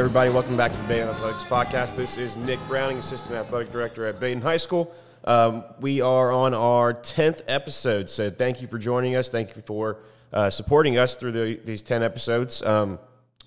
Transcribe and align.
Everybody. 0.00 0.30
Welcome 0.30 0.56
back 0.56 0.72
to 0.72 0.78
the 0.78 0.84
Badin 0.84 1.14
Athletics 1.14 1.44
Podcast. 1.44 1.94
This 1.94 2.16
is 2.16 2.34
Nick 2.34 2.58
Browning, 2.68 2.96
Assistant 2.96 3.34
Athletic 3.34 3.70
Director 3.70 4.06
at 4.06 4.18
Badin 4.18 4.40
High 4.40 4.56
School. 4.56 4.94
Um, 5.24 5.62
we 5.78 6.00
are 6.00 6.32
on 6.32 6.54
our 6.54 6.94
10th 6.94 7.42
episode, 7.46 8.08
so 8.08 8.30
thank 8.30 8.62
you 8.62 8.66
for 8.66 8.78
joining 8.78 9.14
us. 9.14 9.28
Thank 9.28 9.54
you 9.54 9.62
for 9.66 9.98
uh, 10.32 10.48
supporting 10.48 10.96
us 10.96 11.16
through 11.16 11.32
the, 11.32 11.60
these 11.66 11.82
10 11.82 12.02
episodes. 12.02 12.62
Um, 12.62 12.98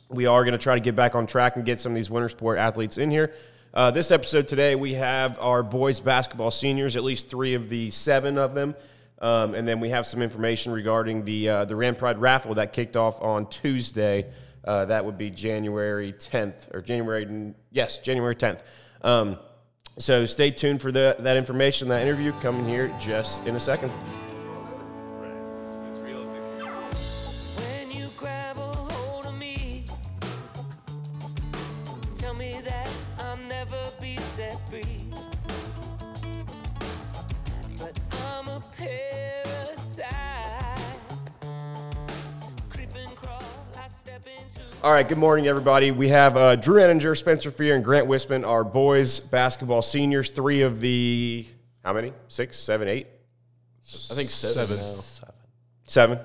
we 0.10 0.28
are 0.28 0.44
going 0.44 0.52
to 0.52 0.60
try 0.60 0.76
to 0.76 0.80
get 0.80 0.96
back 0.96 1.16
on 1.16 1.26
track 1.26 1.56
and 1.56 1.66
get 1.66 1.80
some 1.80 1.94
of 1.94 1.96
these 1.96 2.12
winter 2.12 2.30
sport 2.30 2.60
athletes 2.60 3.00
in 3.00 3.10
here. 3.10 3.34
Uh, 3.74 3.90
this 3.90 4.12
episode 4.12 4.48
today, 4.48 4.76
we 4.76 4.94
have 4.94 5.40
our 5.40 5.64
boys 5.64 6.00
basketball 6.00 6.52
seniors, 6.52 6.96
at 6.96 7.04
least 7.04 7.32
three 7.32 7.56
of 7.56 7.68
the 7.68 7.90
seven 7.90 8.38
of 8.38 8.54
them. 8.54 8.76
Um, 9.24 9.56
and 9.56 9.68
then 9.68 9.80
we 9.80 9.90
have 9.90 10.06
some 10.06 10.22
information 10.22 10.72
regarding 10.72 11.26
the, 11.26 11.50
uh, 11.50 11.66
the 11.66 11.76
Ram 11.76 11.96
Pride 11.96 12.20
raffle 12.20 12.54
that 12.56 12.74
kicked 12.74 12.96
off 12.96 13.20
on 13.24 13.50
Tuesday. 13.50 14.28
Uh, 14.66 14.86
that 14.86 15.04
would 15.04 15.18
be 15.18 15.30
January 15.30 16.14
10th, 16.14 16.74
or 16.74 16.82
January, 16.82 17.54
yes, 17.72 18.00
January 18.00 18.36
10th. 18.36 18.62
Um, 19.02 19.38
so 20.00 20.26
stay 20.26 20.52
tuned 20.52 20.82
for 20.82 20.92
the, 20.92 21.16
that 21.20 21.38
information, 21.38 21.88
that 21.90 22.02
interview 22.02 22.32
coming 22.40 22.68
here 22.68 22.92
just 23.00 23.46
in 23.46 23.56
a 23.56 23.60
second. 23.60 23.92
All 44.84 44.92
right, 44.92 45.08
good 45.08 45.18
morning, 45.18 45.48
everybody. 45.48 45.92
We 45.92 46.10
have 46.10 46.36
uh, 46.36 46.58
Drew 46.58 46.78
Enginger, 46.78 47.16
Spencer 47.16 47.50
Fiehrer, 47.50 47.76
and 47.76 47.86
Grant 47.86 48.06
Wissman, 48.06 48.46
our 48.46 48.66
boys 48.66 49.18
basketball 49.18 49.82
seniors. 49.82 50.30
Three 50.30 50.62
of 50.62 50.82
the, 50.82 51.48
how 51.86 51.94
many? 51.94 52.12
Six, 52.28 52.60
seven, 52.60 52.90
eight? 52.90 53.08
I 54.12 54.14
think 54.14 54.30
seven. 54.30 54.66
Seven. 54.66 54.78
now. 54.78 55.34
Seven. 55.86 56.20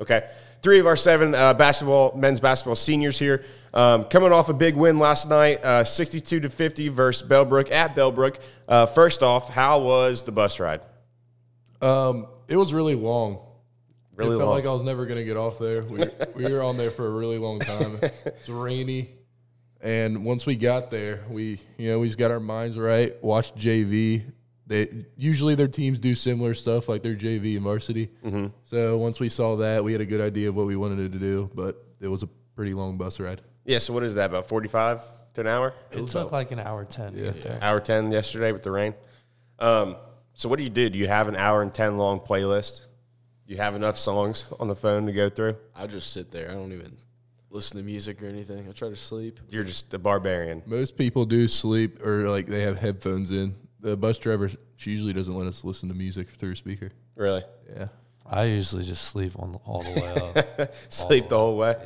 Okay. 0.00 0.26
Three 0.62 0.80
of 0.80 0.86
our 0.86 0.96
seven 0.96 1.34
uh, 1.34 1.52
basketball 1.52 2.16
men's 2.16 2.40
basketball 2.40 2.76
seniors 2.76 3.18
here, 3.18 3.44
um, 3.74 4.04
coming 4.04 4.32
off 4.32 4.48
a 4.48 4.54
big 4.54 4.74
win 4.74 4.98
last 4.98 5.28
night, 5.28 5.62
uh, 5.62 5.84
sixty-two 5.84 6.40
to 6.40 6.48
fifty 6.48 6.88
versus 6.88 7.28
Bellbrook 7.28 7.70
at 7.70 7.94
Bellbrook. 7.94 8.38
Uh, 8.66 8.86
first 8.86 9.22
off, 9.22 9.50
how 9.50 9.80
was 9.80 10.22
the 10.22 10.32
bus 10.32 10.58
ride? 10.58 10.80
Um, 11.82 12.26
it 12.48 12.56
was 12.56 12.72
really 12.72 12.94
long. 12.94 13.44
Really 14.18 14.34
it 14.34 14.38
felt 14.38 14.48
long. 14.48 14.56
like 14.58 14.66
I 14.66 14.72
was 14.72 14.82
never 14.82 15.06
going 15.06 15.18
to 15.18 15.24
get 15.24 15.36
off 15.36 15.58
there. 15.58 15.82
We, 15.84 16.04
we 16.34 16.52
were 16.52 16.62
on 16.62 16.76
there 16.76 16.90
for 16.90 17.06
a 17.06 17.10
really 17.10 17.38
long 17.38 17.60
time. 17.60 17.98
It's 18.02 18.48
rainy, 18.48 19.10
and 19.80 20.24
once 20.24 20.44
we 20.44 20.56
got 20.56 20.90
there, 20.90 21.22
we 21.30 21.60
you 21.76 21.90
know 21.90 21.98
we 22.00 22.06
just 22.08 22.18
got 22.18 22.30
our 22.30 22.40
minds 22.40 22.76
right. 22.76 23.12
Watched 23.22 23.56
JV. 23.56 24.24
They 24.66 25.06
usually 25.16 25.54
their 25.54 25.68
teams 25.68 25.98
do 25.98 26.14
similar 26.14 26.52
stuff 26.54 26.88
like 26.90 27.02
their 27.02 27.14
JV 27.14 27.54
and 27.54 27.62
varsity. 27.64 28.10
Mm-hmm. 28.24 28.48
So 28.64 28.98
once 28.98 29.18
we 29.20 29.28
saw 29.30 29.56
that, 29.56 29.82
we 29.82 29.92
had 29.92 30.00
a 30.02 30.06
good 30.06 30.20
idea 30.20 30.50
of 30.50 30.56
what 30.56 30.66
we 30.66 30.76
wanted 30.76 31.10
to 31.12 31.18
do. 31.18 31.50
But 31.54 31.82
it 32.00 32.08
was 32.08 32.22
a 32.22 32.26
pretty 32.54 32.74
long 32.74 32.98
bus 32.98 33.18
ride. 33.20 33.40
yeah. 33.64 33.78
So 33.78 33.92
what 33.94 34.02
is 34.02 34.14
that? 34.16 34.26
About 34.30 34.46
forty-five 34.48 35.00
to 35.34 35.40
an 35.42 35.46
hour? 35.46 35.74
It 35.92 36.06
took 36.08 36.32
like 36.32 36.50
an 36.50 36.58
hour 36.58 36.84
10 36.84 37.14
Yeah. 37.14 37.24
get 37.30 37.42
there. 37.42 37.58
Hour 37.62 37.80
ten 37.80 38.10
yesterday 38.10 38.50
with 38.52 38.62
the 38.64 38.70
rain. 38.72 38.94
Um, 39.60 39.96
so 40.34 40.48
what 40.48 40.56
do 40.58 40.64
you 40.64 40.70
do? 40.70 40.90
Do 40.90 40.98
you 40.98 41.06
have 41.08 41.28
an 41.28 41.36
hour 41.36 41.62
and 41.62 41.72
ten 41.72 41.96
long 41.96 42.20
playlist? 42.20 42.80
You 43.48 43.56
have 43.56 43.74
enough 43.74 43.98
songs 43.98 44.44
on 44.60 44.68
the 44.68 44.76
phone 44.76 45.06
to 45.06 45.12
go 45.12 45.30
through? 45.30 45.56
I 45.74 45.86
just 45.86 46.12
sit 46.12 46.30
there. 46.30 46.50
I 46.50 46.52
don't 46.52 46.70
even 46.70 46.98
listen 47.48 47.78
to 47.78 47.82
music 47.82 48.22
or 48.22 48.26
anything. 48.26 48.68
I 48.68 48.72
try 48.72 48.90
to 48.90 48.96
sleep. 48.96 49.40
You're 49.48 49.64
just 49.64 49.94
a 49.94 49.98
barbarian. 49.98 50.62
Most 50.66 50.98
people 50.98 51.24
do 51.24 51.48
sleep 51.48 52.04
or 52.04 52.28
like 52.28 52.46
they 52.46 52.60
have 52.60 52.76
headphones 52.76 53.30
in. 53.30 53.54
The 53.80 53.96
bus 53.96 54.18
driver 54.18 54.50
she 54.76 54.90
usually 54.90 55.14
doesn't 55.14 55.32
let 55.32 55.46
us 55.46 55.64
listen 55.64 55.88
to 55.88 55.94
music 55.94 56.28
through 56.28 56.52
a 56.52 56.56
speaker. 56.56 56.90
Really? 57.16 57.42
Yeah. 57.74 57.88
I 58.26 58.44
usually 58.44 58.84
just 58.84 59.06
sleep 59.06 59.32
on 59.38 59.52
the, 59.52 59.58
all 59.64 59.82
the 59.82 59.98
way 59.98 60.58
up. 60.58 60.74
Sleep 60.90 61.30
the 61.30 61.38
whole 61.38 61.56
way. 61.56 61.76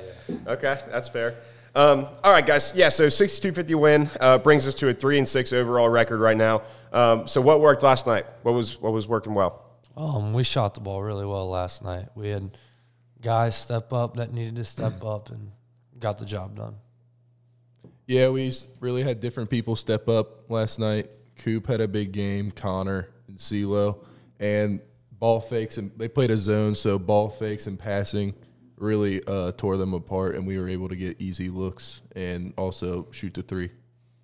Okay, 0.44 0.80
that's 0.90 1.08
fair. 1.08 1.36
Um, 1.76 2.08
all 2.24 2.32
right, 2.32 2.44
guys. 2.44 2.72
Yeah, 2.74 2.88
so 2.88 3.06
62-50 3.06 3.74
win 3.76 4.10
uh, 4.18 4.38
brings 4.38 4.66
us 4.66 4.74
to 4.76 4.88
a 4.88 4.92
three 4.92 5.18
and 5.18 5.28
six 5.28 5.52
overall 5.52 5.88
record 5.88 6.18
right 6.18 6.36
now. 6.36 6.62
Um, 6.92 7.28
so 7.28 7.40
what 7.40 7.60
worked 7.60 7.84
last 7.84 8.08
night? 8.08 8.26
What 8.42 8.52
was 8.52 8.80
what 8.80 8.92
was 8.92 9.06
working 9.06 9.34
well? 9.34 9.71
Um, 9.96 10.32
we 10.32 10.44
shot 10.44 10.74
the 10.74 10.80
ball 10.80 11.02
really 11.02 11.26
well 11.26 11.48
last 11.48 11.82
night. 11.82 12.08
We 12.14 12.28
had 12.28 12.56
guys 13.20 13.54
step 13.56 13.92
up 13.92 14.16
that 14.16 14.32
needed 14.32 14.56
to 14.56 14.64
step 14.64 15.04
up 15.04 15.30
and 15.30 15.52
got 15.98 16.18
the 16.18 16.24
job 16.24 16.56
done. 16.56 16.76
Yeah, 18.06 18.28
we 18.30 18.52
really 18.80 19.02
had 19.02 19.20
different 19.20 19.48
people 19.48 19.76
step 19.76 20.08
up 20.08 20.50
last 20.50 20.78
night. 20.78 21.10
Coop 21.36 21.66
had 21.66 21.80
a 21.80 21.88
big 21.88 22.12
game, 22.12 22.50
Connor 22.50 23.08
and 23.28 23.38
CeeLo, 23.38 24.04
and 24.40 24.80
ball 25.12 25.40
fakes 25.40 25.78
and 25.78 25.92
they 25.96 26.08
played 26.08 26.30
a 26.30 26.38
zone, 26.38 26.74
so 26.74 26.98
ball 26.98 27.28
fakes 27.28 27.66
and 27.66 27.78
passing 27.78 28.34
really 28.76 29.22
uh, 29.26 29.52
tore 29.52 29.76
them 29.76 29.94
apart, 29.94 30.34
and 30.34 30.46
we 30.46 30.58
were 30.58 30.68
able 30.68 30.88
to 30.88 30.96
get 30.96 31.20
easy 31.20 31.48
looks 31.48 32.00
and 32.16 32.52
also 32.58 33.06
shoot 33.12 33.32
the 33.32 33.42
three. 33.42 33.70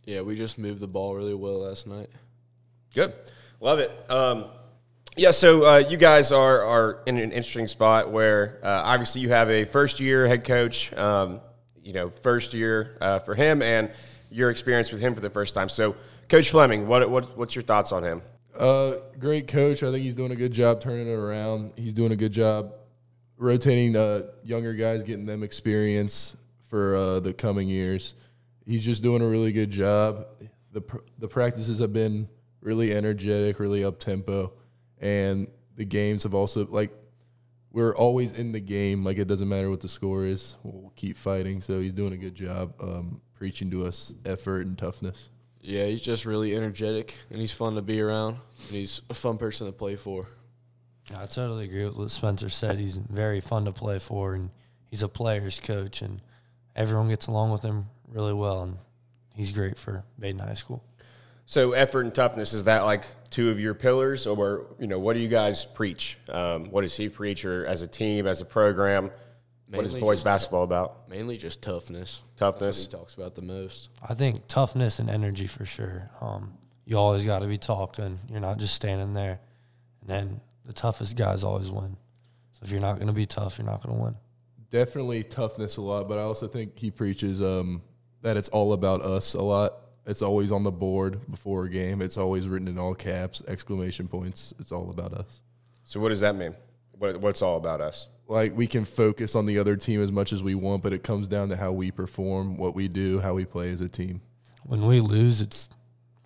Yeah, 0.04 0.22
we 0.22 0.34
just 0.34 0.58
moved 0.58 0.80
the 0.80 0.88
ball 0.88 1.14
really 1.14 1.34
well 1.34 1.60
last 1.60 1.86
night. 1.86 2.10
Good, 2.94 3.14
love 3.60 3.78
it. 3.78 3.92
Um, 4.10 4.46
yeah, 5.18 5.32
so 5.32 5.66
uh, 5.66 5.78
you 5.78 5.96
guys 5.96 6.32
are 6.32 6.62
are 6.62 7.02
in 7.06 7.18
an 7.18 7.32
interesting 7.32 7.66
spot 7.66 8.10
where 8.10 8.58
uh, 8.62 8.82
obviously 8.84 9.20
you 9.20 9.30
have 9.30 9.50
a 9.50 9.64
first 9.64 10.00
year 10.00 10.26
head 10.26 10.44
coach. 10.44 10.92
Um, 10.94 11.40
you 11.82 11.94
know, 11.94 12.12
first 12.22 12.52
year 12.52 12.98
uh, 13.00 13.18
for 13.20 13.34
him, 13.34 13.62
and 13.62 13.90
your 14.30 14.50
experience 14.50 14.92
with 14.92 15.00
him 15.00 15.14
for 15.14 15.20
the 15.22 15.30
first 15.30 15.54
time. 15.54 15.70
So, 15.70 15.96
Coach 16.28 16.50
Fleming, 16.50 16.86
what, 16.86 17.08
what 17.08 17.36
what's 17.36 17.54
your 17.54 17.62
thoughts 17.62 17.92
on 17.92 18.04
him? 18.04 18.20
Uh, 18.56 18.92
great 19.18 19.48
coach. 19.48 19.82
I 19.82 19.90
think 19.90 20.02
he's 20.02 20.14
doing 20.14 20.30
a 20.30 20.36
good 20.36 20.52
job 20.52 20.82
turning 20.82 21.08
it 21.08 21.14
around. 21.14 21.72
He's 21.76 21.94
doing 21.94 22.12
a 22.12 22.16
good 22.16 22.32
job 22.32 22.74
rotating 23.38 23.96
uh, 23.96 24.22
younger 24.44 24.74
guys, 24.74 25.02
getting 25.02 25.24
them 25.24 25.42
experience 25.42 26.36
for 26.68 26.94
uh, 26.94 27.20
the 27.20 27.32
coming 27.32 27.68
years. 27.68 28.14
He's 28.66 28.84
just 28.84 29.02
doing 29.02 29.22
a 29.22 29.26
really 29.26 29.52
good 29.52 29.70
job. 29.70 30.26
the 30.72 30.82
pr- 30.82 30.98
The 31.18 31.28
practices 31.28 31.78
have 31.78 31.92
been 31.94 32.28
really 32.60 32.94
energetic, 32.94 33.60
really 33.60 33.82
up 33.82 33.98
tempo, 33.98 34.52
and 35.00 35.48
the 35.76 35.84
games 35.84 36.22
have 36.24 36.34
also 36.34 36.66
like 36.66 36.92
we're 37.70 37.94
always 37.94 38.32
in 38.32 38.52
the 38.52 38.60
game. 38.60 39.04
Like 39.04 39.18
it 39.18 39.26
doesn't 39.26 39.48
matter 39.48 39.70
what 39.70 39.80
the 39.80 39.88
score 39.88 40.24
is, 40.24 40.56
we'll 40.62 40.92
keep 40.96 41.16
fighting. 41.16 41.62
So 41.62 41.80
he's 41.80 41.92
doing 41.92 42.12
a 42.12 42.16
good 42.16 42.34
job 42.34 42.74
um, 42.80 43.20
preaching 43.34 43.70
to 43.70 43.86
us 43.86 44.14
effort 44.24 44.66
and 44.66 44.76
toughness. 44.76 45.28
Yeah, 45.60 45.86
he's 45.86 46.02
just 46.02 46.24
really 46.24 46.54
energetic 46.54 47.18
and 47.30 47.40
he's 47.40 47.52
fun 47.52 47.74
to 47.74 47.82
be 47.82 48.00
around 48.00 48.38
and 48.68 48.76
he's 48.76 49.02
a 49.10 49.14
fun 49.14 49.38
person 49.38 49.66
to 49.66 49.72
play 49.72 49.96
for. 49.96 50.28
I 51.16 51.26
totally 51.26 51.64
agree 51.64 51.86
with 51.86 51.96
what 51.96 52.10
Spencer 52.10 52.48
said. 52.48 52.78
He's 52.78 52.96
very 52.96 53.40
fun 53.40 53.64
to 53.64 53.72
play 53.72 53.98
for, 53.98 54.34
and 54.34 54.50
he's 54.90 55.02
a 55.02 55.08
player's 55.08 55.58
coach, 55.58 56.02
and 56.02 56.20
everyone 56.76 57.08
gets 57.08 57.26
along 57.28 57.50
with 57.50 57.62
him 57.62 57.86
really 58.08 58.34
well, 58.34 58.62
and 58.62 58.76
he's 59.34 59.52
great 59.52 59.78
for 59.78 60.04
Badin 60.20 60.40
High 60.40 60.54
School. 60.54 60.84
So 61.48 61.72
effort 61.72 62.02
and 62.02 62.14
toughness 62.14 62.52
is 62.52 62.64
that 62.64 62.84
like 62.84 63.04
two 63.30 63.48
of 63.48 63.58
your 63.58 63.72
pillars, 63.72 64.26
or 64.26 64.66
you 64.78 64.86
know 64.86 64.98
what 64.98 65.14
do 65.14 65.20
you 65.20 65.28
guys 65.28 65.64
preach? 65.64 66.18
Um, 66.28 66.66
what 66.66 66.82
does 66.82 66.94
he 66.94 67.08
preach, 67.08 67.42
or 67.46 67.64
as 67.64 67.80
a 67.80 67.86
team, 67.86 68.26
as 68.26 68.42
a 68.42 68.44
program? 68.44 69.10
what 69.70 69.86
is 69.86 69.94
boys 69.94 70.18
just 70.18 70.24
basketball 70.26 70.62
about? 70.62 71.08
Mainly 71.08 71.38
just 71.38 71.62
toughness. 71.62 72.20
Toughness. 72.36 72.64
That's 72.64 72.78
what 72.80 72.92
he 72.92 72.98
talks 72.98 73.14
about 73.14 73.34
the 73.34 73.40
most. 73.40 73.88
I 74.06 74.12
think 74.12 74.46
toughness 74.46 74.98
and 74.98 75.08
energy 75.08 75.46
for 75.46 75.64
sure. 75.64 76.10
Um, 76.20 76.52
you 76.84 76.98
always 76.98 77.24
got 77.24 77.38
to 77.38 77.46
be 77.46 77.56
talking. 77.56 78.18
You're 78.30 78.40
not 78.40 78.58
just 78.58 78.74
standing 78.74 79.14
there. 79.14 79.40
And 80.02 80.10
then 80.10 80.40
the 80.66 80.74
toughest 80.74 81.16
guys 81.16 81.44
always 81.44 81.70
win. 81.70 81.96
So 82.52 82.60
if 82.64 82.70
you're 82.70 82.80
not 82.80 82.96
going 82.96 83.06
to 83.08 83.14
be 83.14 83.24
tough, 83.24 83.56
you're 83.56 83.66
not 83.66 83.82
going 83.82 83.96
to 83.96 84.02
win. 84.02 84.16
definitely 84.68 85.22
toughness 85.22 85.78
a 85.78 85.82
lot, 85.82 86.10
but 86.10 86.18
I 86.18 86.22
also 86.22 86.46
think 86.46 86.78
he 86.78 86.90
preaches 86.90 87.40
um, 87.40 87.80
that 88.20 88.36
it's 88.36 88.48
all 88.48 88.74
about 88.74 89.00
us 89.00 89.32
a 89.32 89.42
lot. 89.42 89.72
It's 90.08 90.22
always 90.22 90.50
on 90.50 90.62
the 90.62 90.72
board 90.72 91.30
before 91.30 91.64
a 91.64 91.70
game. 91.70 92.00
It's 92.00 92.16
always 92.16 92.48
written 92.48 92.66
in 92.66 92.78
all 92.78 92.94
caps, 92.94 93.42
exclamation 93.46 94.08
points. 94.08 94.54
It's 94.58 94.72
all 94.72 94.88
about 94.88 95.12
us. 95.12 95.40
So 95.84 96.00
what 96.00 96.08
does 96.08 96.20
that 96.20 96.34
mean? 96.34 96.54
What, 96.92 97.20
what's 97.20 97.42
all 97.42 97.58
about 97.58 97.82
us? 97.82 98.08
Like 98.26 98.56
we 98.56 98.66
can 98.66 98.86
focus 98.86 99.34
on 99.34 99.44
the 99.44 99.58
other 99.58 99.76
team 99.76 100.02
as 100.02 100.10
much 100.10 100.32
as 100.32 100.42
we 100.42 100.54
want, 100.54 100.82
but 100.82 100.94
it 100.94 101.02
comes 101.02 101.28
down 101.28 101.50
to 101.50 101.56
how 101.56 101.72
we 101.72 101.90
perform, 101.90 102.56
what 102.56 102.74
we 102.74 102.88
do, 102.88 103.20
how 103.20 103.34
we 103.34 103.44
play 103.44 103.70
as 103.70 103.82
a 103.82 103.88
team. 103.88 104.22
When 104.64 104.86
we 104.86 105.00
lose, 105.00 105.42
it's 105.42 105.68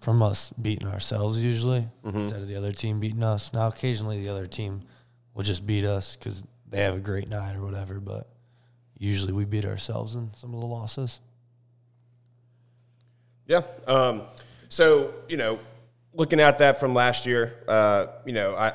from 0.00 0.22
us 0.22 0.52
beating 0.60 0.88
ourselves 0.88 1.42
usually 1.42 1.88
mm-hmm. 2.04 2.18
instead 2.18 2.40
of 2.40 2.48
the 2.48 2.56
other 2.56 2.72
team 2.72 3.00
beating 3.00 3.24
us. 3.24 3.52
Now, 3.52 3.66
occasionally 3.66 4.20
the 4.20 4.28
other 4.28 4.46
team 4.46 4.80
will 5.34 5.44
just 5.44 5.66
beat 5.66 5.84
us 5.84 6.14
because 6.14 6.44
they 6.68 6.82
have 6.82 6.96
a 6.96 7.00
great 7.00 7.28
night 7.28 7.56
or 7.56 7.64
whatever, 7.64 7.98
but 7.98 8.28
usually 8.96 9.32
we 9.32 9.44
beat 9.44 9.64
ourselves 9.64 10.14
in 10.14 10.30
some 10.34 10.54
of 10.54 10.60
the 10.60 10.66
losses. 10.66 11.20
Yeah. 13.52 13.64
Um, 13.86 14.22
so 14.70 15.12
you 15.28 15.36
know, 15.36 15.58
looking 16.14 16.40
at 16.40 16.56
that 16.60 16.80
from 16.80 16.94
last 16.94 17.26
year, 17.26 17.54
uh, 17.68 18.06
you 18.24 18.32
know, 18.32 18.56
I 18.56 18.72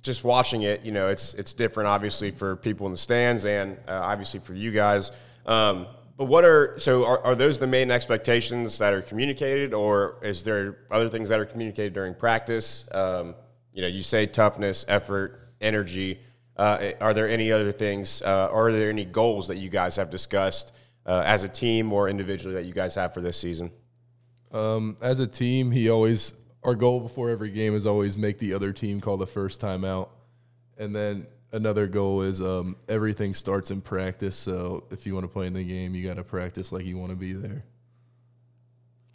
just 0.00 0.24
watching 0.24 0.62
it. 0.62 0.82
You 0.82 0.92
know, 0.92 1.08
it's 1.08 1.34
it's 1.34 1.52
different, 1.52 1.88
obviously, 1.88 2.30
for 2.30 2.56
people 2.56 2.86
in 2.86 2.92
the 2.92 2.98
stands, 2.98 3.44
and 3.44 3.76
uh, 3.86 3.92
obviously 3.92 4.40
for 4.40 4.54
you 4.54 4.70
guys. 4.70 5.10
Um, 5.44 5.86
but 6.16 6.24
what 6.24 6.42
are 6.42 6.78
so 6.78 7.04
are, 7.04 7.22
are 7.22 7.34
those 7.34 7.58
the 7.58 7.66
main 7.66 7.90
expectations 7.90 8.78
that 8.78 8.94
are 8.94 9.02
communicated, 9.02 9.74
or 9.74 10.16
is 10.22 10.42
there 10.42 10.78
other 10.90 11.10
things 11.10 11.28
that 11.28 11.38
are 11.38 11.44
communicated 11.44 11.92
during 11.92 12.14
practice? 12.14 12.88
Um, 12.92 13.34
you 13.74 13.82
know, 13.82 13.88
you 13.88 14.02
say 14.02 14.24
toughness, 14.24 14.86
effort, 14.88 15.50
energy. 15.60 16.18
Uh, 16.56 16.92
are 16.98 17.12
there 17.12 17.28
any 17.28 17.52
other 17.52 17.72
things, 17.72 18.22
uh, 18.22 18.48
are 18.50 18.72
there 18.72 18.88
any 18.88 19.04
goals 19.04 19.48
that 19.48 19.56
you 19.56 19.68
guys 19.68 19.96
have 19.96 20.08
discussed 20.08 20.72
uh, 21.04 21.22
as 21.26 21.44
a 21.44 21.48
team 21.48 21.92
or 21.92 22.08
individually 22.08 22.54
that 22.54 22.64
you 22.64 22.72
guys 22.72 22.94
have 22.94 23.12
for 23.12 23.20
this 23.20 23.36
season? 23.36 23.70
Um, 24.54 24.96
as 25.02 25.18
a 25.18 25.26
team, 25.26 25.70
he 25.70 25.90
always 25.90 26.34
our 26.62 26.74
goal 26.74 27.00
before 27.00 27.28
every 27.28 27.50
game 27.50 27.74
is 27.74 27.86
always 27.86 28.16
make 28.16 28.38
the 28.38 28.54
other 28.54 28.72
team 28.72 29.00
call 29.00 29.18
the 29.18 29.26
first 29.26 29.60
time 29.60 29.84
out, 29.84 30.10
and 30.78 30.94
then 30.94 31.26
another 31.52 31.86
goal 31.86 32.22
is 32.22 32.40
um, 32.40 32.76
everything 32.88 33.34
starts 33.34 33.70
in 33.70 33.80
practice. 33.80 34.36
So 34.36 34.84
if 34.90 35.06
you 35.06 35.14
want 35.14 35.24
to 35.24 35.28
play 35.28 35.46
in 35.46 35.52
the 35.52 35.64
game, 35.64 35.94
you 35.94 36.06
got 36.06 36.16
to 36.16 36.24
practice 36.24 36.72
like 36.72 36.84
you 36.84 36.96
want 36.96 37.10
to 37.10 37.16
be 37.16 37.32
there. 37.32 37.64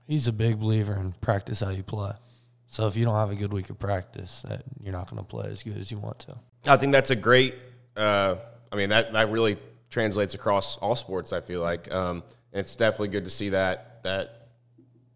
He's 0.07 0.27
a 0.27 0.33
big 0.33 0.59
believer 0.59 0.95
in 1.00 1.13
practice 1.21 1.62
how 1.62 1.69
you 1.69 1.83
play. 1.83 2.12
So 2.68 2.88
if 2.88 2.95
you 2.95 3.06
don't 3.06 3.15
have 3.15 3.31
a 3.31 3.35
good 3.35 3.53
week 3.53 3.69
of 3.69 3.80
practice, 3.80 4.44
that 4.44 4.63
you're 4.81 4.94
not 4.94 5.09
going 5.09 5.21
to 5.21 5.27
play 5.27 5.50
as 5.50 5.63
good 5.63 5.77
as 5.77 5.89
you 5.89 5.97
want 5.97 6.19
to. 6.19 6.38
I 6.65 6.77
think 6.77 6.92
that's 6.92 7.12
a 7.12 7.15
great. 7.15 7.56
Uh, 7.95 8.35
I 8.71 8.75
mean, 8.75 8.89
that 8.89 9.13
that 9.13 9.31
really 9.31 9.57
translates 9.89 10.33
across 10.33 10.77
all 10.77 10.95
sports. 10.95 11.33
I 11.33 11.42
feel 11.42 11.62
like 11.62 11.92
um, 11.92 12.24
and 12.53 12.59
it's 12.59 12.75
definitely 12.75 13.09
good 13.09 13.25
to 13.25 13.31
see 13.31 13.50
that 13.50 14.03
that 14.03 14.38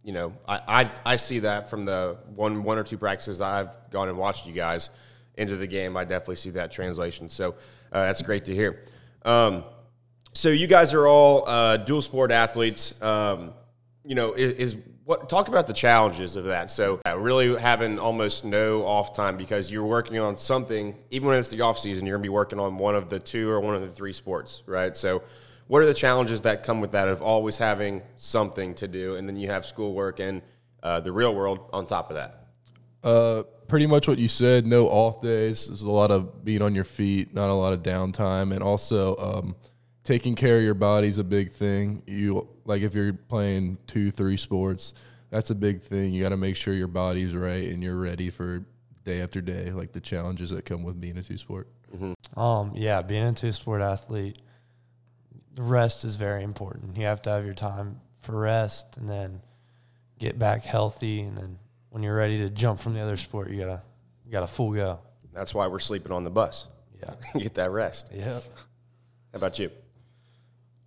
you 0.03 0.11
know 0.13 0.33
I, 0.47 0.61
I 0.67 0.91
I 1.05 1.15
see 1.15 1.39
that 1.39 1.69
from 1.69 1.83
the 1.83 2.17
one 2.35 2.63
one 2.63 2.77
or 2.77 2.83
two 2.83 2.97
practices 2.97 3.41
I've 3.41 3.69
gone 3.89 4.09
and 4.09 4.17
watched 4.17 4.45
you 4.45 4.53
guys 4.53 4.89
into 5.35 5.55
the 5.55 5.67
game. 5.67 5.97
I 5.97 6.03
definitely 6.03 6.35
see 6.35 6.51
that 6.51 6.71
translation. 6.71 7.29
So 7.29 7.51
uh, 7.91 8.05
that's 8.05 8.21
great 8.21 8.45
to 8.45 8.53
hear. 8.53 8.83
Um, 9.23 9.63
so 10.33 10.49
you 10.49 10.67
guys 10.67 10.93
are 10.93 11.07
all 11.07 11.47
uh, 11.47 11.77
dual 11.77 12.01
sport 12.01 12.31
athletes. 12.31 13.01
Um, 13.01 13.53
you 14.05 14.15
know, 14.15 14.33
is, 14.33 14.53
is 14.53 14.77
what 15.05 15.29
talk 15.29 15.47
about 15.47 15.67
the 15.67 15.73
challenges 15.73 16.35
of 16.35 16.45
that. 16.45 16.69
So 16.69 16.99
uh, 17.07 17.17
really 17.17 17.57
having 17.59 17.99
almost 17.99 18.45
no 18.45 18.85
off 18.85 19.15
time 19.15 19.37
because 19.37 19.71
you're 19.71 19.85
working 19.85 20.19
on 20.19 20.37
something. 20.37 20.95
Even 21.09 21.29
when 21.29 21.39
it's 21.39 21.49
the 21.49 21.61
off 21.61 21.79
season, 21.79 22.05
you're 22.05 22.17
gonna 22.17 22.23
be 22.23 22.29
working 22.29 22.59
on 22.59 22.77
one 22.77 22.95
of 22.95 23.09
the 23.09 23.19
two 23.19 23.49
or 23.49 23.59
one 23.59 23.75
of 23.75 23.81
the 23.81 23.91
three 23.91 24.13
sports, 24.13 24.63
right? 24.65 24.95
So. 24.95 25.23
What 25.73 25.81
are 25.81 25.87
the 25.87 25.93
challenges 25.95 26.41
that 26.41 26.63
come 26.63 26.81
with 26.81 26.91
that 26.91 27.07
of 27.07 27.23
always 27.23 27.57
having 27.57 28.03
something 28.15 28.75
to 28.75 28.87
do, 28.87 29.15
and 29.15 29.27
then 29.27 29.35
you 29.35 29.49
have 29.49 29.65
schoolwork 29.65 30.19
and 30.19 30.43
uh, 30.83 30.99
the 30.99 31.11
real 31.11 31.33
world 31.33 31.67
on 31.73 31.87
top 31.87 32.11
of 32.11 32.15
that? 32.15 32.45
Uh, 33.03 33.41
pretty 33.67 33.87
much 33.87 34.07
what 34.07 34.19
you 34.19 34.27
said. 34.27 34.67
No 34.67 34.87
off 34.87 35.19
days. 35.23 35.65
There's 35.65 35.81
a 35.81 35.89
lot 35.89 36.11
of 36.11 36.45
being 36.45 36.61
on 36.61 36.75
your 36.75 36.83
feet, 36.83 37.33
not 37.33 37.49
a 37.49 37.53
lot 37.53 37.73
of 37.73 37.81
downtime, 37.81 38.53
and 38.53 38.61
also 38.61 39.15
um, 39.17 39.55
taking 40.03 40.35
care 40.35 40.57
of 40.57 40.63
your 40.63 40.75
body 40.75 41.07
is 41.07 41.17
a 41.17 41.23
big 41.23 41.51
thing. 41.51 42.03
You 42.05 42.47
like 42.65 42.83
if 42.83 42.93
you're 42.93 43.13
playing 43.13 43.79
two, 43.87 44.11
three 44.11 44.37
sports, 44.37 44.93
that's 45.31 45.49
a 45.49 45.55
big 45.55 45.81
thing. 45.81 46.13
You 46.13 46.21
got 46.21 46.29
to 46.29 46.37
make 46.37 46.55
sure 46.55 46.75
your 46.75 46.85
body's 46.85 47.33
right 47.33 47.67
and 47.67 47.81
you're 47.81 47.97
ready 47.97 48.29
for 48.29 48.63
day 49.05 49.21
after 49.21 49.41
day, 49.41 49.71
like 49.71 49.91
the 49.91 50.01
challenges 50.01 50.51
that 50.51 50.65
come 50.65 50.83
with 50.83 51.01
being 51.01 51.17
a 51.17 51.23
two 51.23 51.39
sport. 51.39 51.67
Um, 52.37 52.73
yeah, 52.75 53.01
being 53.01 53.23
a 53.23 53.33
two 53.33 53.51
sport 53.51 53.81
athlete, 53.81 54.37
the 55.55 55.61
rest 55.61 56.03
is 56.03 56.15
very 56.15 56.43
important. 56.43 56.97
You 56.97 57.05
have 57.05 57.21
to 57.23 57.29
have 57.29 57.45
your 57.45 57.53
time 57.53 57.99
for 58.21 58.39
rest 58.39 58.97
and 58.97 59.07
then 59.09 59.41
get 60.19 60.39
back 60.39 60.63
healthy 60.63 61.21
and 61.21 61.37
then 61.37 61.59
when 61.89 62.01
you're 62.01 62.15
ready 62.15 62.39
to 62.39 62.49
jump 62.49 62.79
from 62.79 62.95
the 62.95 62.99
other 63.01 63.17
sport, 63.17 63.51
you 63.51 63.59
gotta 63.59 63.81
you 64.25 64.31
gotta 64.31 64.47
full 64.47 64.73
go. 64.73 64.99
That's 65.31 65.53
why 65.53 65.67
we're 65.67 65.79
sleeping 65.79 66.11
on 66.11 66.23
the 66.23 66.29
bus. 66.31 66.67
Yeah. 66.99 67.13
Get 67.39 67.53
that 67.55 67.71
rest. 67.71 68.09
Yeah. 68.13 68.33
How 68.33 68.39
about 69.35 69.59
you? 69.59 69.69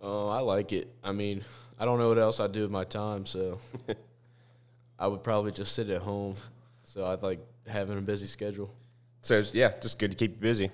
Oh, 0.01 0.27
I 0.27 0.39
like 0.39 0.73
it. 0.73 0.93
I 1.03 1.11
mean, 1.11 1.43
I 1.79 1.85
don't 1.85 1.97
know 1.97 2.09
what 2.09 2.17
else 2.17 2.39
I'd 2.39 2.51
do 2.51 2.61
with 2.61 2.71
my 2.71 2.83
time, 2.83 3.25
so 3.25 3.59
I 4.99 5.07
would 5.07 5.23
probably 5.23 5.51
just 5.51 5.73
sit 5.73 5.89
at 5.89 6.01
home. 6.01 6.35
So 6.83 7.05
I'd 7.05 7.23
like 7.23 7.39
having 7.67 7.97
a 7.97 8.01
busy 8.01 8.27
schedule. 8.27 8.73
So 9.21 9.43
yeah, 9.53 9.73
just 9.81 9.99
good 9.99 10.11
to 10.11 10.17
keep 10.17 10.31
you 10.31 10.41
busy. 10.41 10.71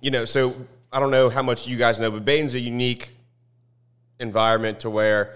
You 0.00 0.10
know, 0.10 0.24
so 0.24 0.54
I 0.92 1.00
don't 1.00 1.10
know 1.10 1.28
how 1.28 1.42
much 1.42 1.66
you 1.66 1.76
guys 1.76 2.00
know, 2.00 2.10
but 2.10 2.24
Badin's 2.24 2.54
a 2.54 2.60
unique 2.60 3.10
environment 4.20 4.80
to 4.80 4.90
where 4.90 5.34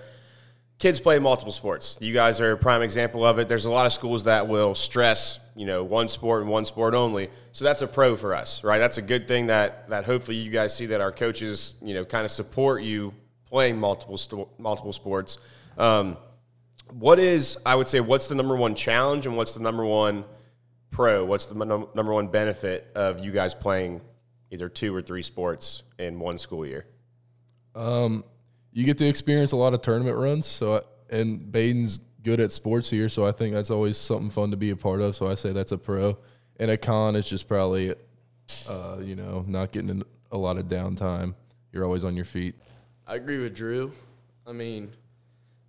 kids 0.79 0.99
play 0.99 1.19
multiple 1.19 1.53
sports. 1.53 1.97
You 2.01 2.13
guys 2.13 2.41
are 2.41 2.53
a 2.53 2.57
prime 2.57 2.83
example 2.83 3.25
of 3.25 3.39
it. 3.39 3.49
There's 3.49 3.67
a 3.67 3.71
lot 3.71 3.87
of 3.87 3.93
schools 3.93 4.25
that 4.25 4.49
will 4.49 4.75
stress, 4.75 5.39
you 5.55 5.65
know, 5.65 5.85
one 5.85 6.09
sport 6.09 6.43
and 6.43 6.51
one 6.51 6.65
sport 6.65 6.95
only. 6.95 7.31
So 7.53 7.65
that's 7.65 7.83
a 7.83 7.87
pro 7.87 8.17
for 8.17 8.35
us, 8.35 8.65
right? 8.65 8.79
That's 8.79 8.99
a 8.99 9.03
good 9.03 9.29
thing 9.29 9.47
that 9.47 9.89
that 9.91 10.05
hopefully 10.05 10.37
you 10.37 10.51
guys 10.51 10.75
see 10.75 10.87
that 10.87 11.01
our 11.01 11.13
coaches, 11.13 11.75
you 11.81 11.95
know, 11.95 12.05
kind 12.05 12.25
of 12.25 12.33
support 12.33 12.83
you 12.83 13.15
playing 13.47 13.79
multiple 13.79 14.19
sto- 14.19 14.49
multiple 14.59 14.93
sports. 14.93 15.39
Um, 15.79 16.17
what 16.91 17.19
is 17.19 17.59
I 17.65 17.75
would 17.75 17.89
say 17.89 18.01
what's 18.01 18.29
the 18.29 18.35
number 18.35 18.57
one 18.57 18.75
challenge 18.75 19.27
and 19.27 19.37
what's 19.37 19.55
the 19.55 19.61
number 19.61 19.85
one 19.85 20.25
pro? 20.91 21.25
What's 21.25 21.47
the 21.47 21.55
num- 21.55 21.89
number 21.95 22.13
one 22.13 22.27
benefit 22.27 22.91
of 22.95 23.21
you 23.21 23.31
guys 23.31 23.55
playing 23.55 24.01
either 24.51 24.69
two 24.69 24.95
or 24.95 25.01
three 25.01 25.23
sports 25.23 25.83
in 25.99 26.19
one 26.19 26.39
school 26.39 26.67
year? 26.67 26.87
You 28.73 28.85
get 28.85 28.99
to 28.99 29.07
experience 29.07 29.53
a 29.53 29.57
lot 29.57 29.75
of 29.75 29.83
tournament 29.83 30.17
runs. 30.17 30.47
So, 30.47 30.77
I, 30.77 30.81
and 31.11 31.53
Badin's 31.53 32.01
good 32.23 32.41
at 32.41 32.53
sports 32.53 32.89
here, 32.89 33.09
so 33.09 33.27
I 33.27 33.33
think 33.33 33.55
that's 33.55 33.71
always 33.71 33.99
something 33.99 34.31
fun 34.31 34.51
to 34.53 34.57
be 34.57 34.71
a 34.71 34.77
part 34.77 35.01
of. 35.01 35.15
So 35.17 35.29
I 35.29 35.35
say 35.35 35.53
that's 35.53 35.73
a 35.73 35.79
pro. 35.79 36.17
And 36.59 36.71
a 36.71 36.77
con 36.77 37.17
is 37.17 37.29
just 37.29 37.49
probably, 37.49 37.95
uh, 38.69 38.99
you 39.01 39.17
know, 39.17 39.45
not 39.47 39.73
getting 39.73 40.03
a 40.31 40.39
lot 40.39 40.57
of 40.57 40.67
downtime. 40.67 41.35
You're 41.73 41.85
always 41.85 42.05
on 42.05 42.17
your 42.17 42.25
feet. 42.25 42.55
I 43.07 43.17
agree 43.17 43.39
with 43.39 43.55
Drew. 43.55 43.93
I 44.47 44.53
mean, 44.53 44.93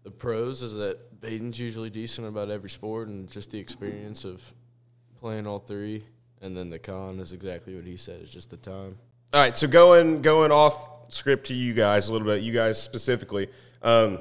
the 0.03 0.11
pros 0.11 0.63
is 0.63 0.75
that 0.75 1.19
Badin's 1.19 1.59
usually 1.59 1.89
decent 1.89 2.27
about 2.27 2.49
every 2.49 2.69
sport 2.69 3.07
and 3.07 3.29
just 3.29 3.51
the 3.51 3.59
experience 3.59 4.25
of 4.25 4.41
playing 5.19 5.47
all 5.47 5.59
three. 5.59 6.03
And 6.41 6.55
then 6.55 6.69
the 6.69 6.79
con 6.79 7.19
is 7.19 7.31
exactly 7.31 7.75
what 7.75 7.85
he 7.85 7.95
said. 7.95 8.19
It's 8.21 8.31
just 8.31 8.49
the 8.49 8.57
time. 8.57 8.97
All 9.33 9.39
right, 9.39 9.57
so 9.57 9.67
going 9.67 10.21
going 10.21 10.51
off 10.51 11.11
script 11.11 11.47
to 11.47 11.55
you 11.55 11.73
guys 11.73 12.07
a 12.07 12.11
little 12.11 12.27
bit, 12.27 12.43
you 12.43 12.53
guys 12.53 12.79
specifically. 12.79 13.49
Um, 13.81 14.19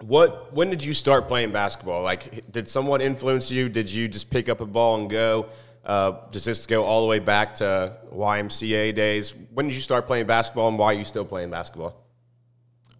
what 0.00 0.54
when 0.54 0.70
did 0.70 0.82
you 0.82 0.94
start 0.94 1.28
playing 1.28 1.52
basketball? 1.52 2.02
Like, 2.02 2.50
did 2.50 2.66
someone 2.66 3.02
influence 3.02 3.50
you? 3.50 3.68
Did 3.68 3.92
you 3.92 4.08
just 4.08 4.30
pick 4.30 4.48
up 4.48 4.62
a 4.62 4.64
ball 4.64 5.00
and 5.00 5.10
go? 5.10 5.50
Uh, 5.84 6.12
does 6.30 6.46
this 6.46 6.64
go 6.64 6.82
all 6.82 7.02
the 7.02 7.06
way 7.06 7.18
back 7.18 7.56
to 7.56 7.98
YMCA 8.10 8.94
days? 8.94 9.34
When 9.52 9.68
did 9.68 9.74
you 9.74 9.82
start 9.82 10.06
playing 10.06 10.26
basketball, 10.26 10.68
and 10.68 10.78
why 10.78 10.94
are 10.94 10.98
you 10.98 11.04
still 11.04 11.26
playing 11.26 11.50
basketball? 11.50 12.06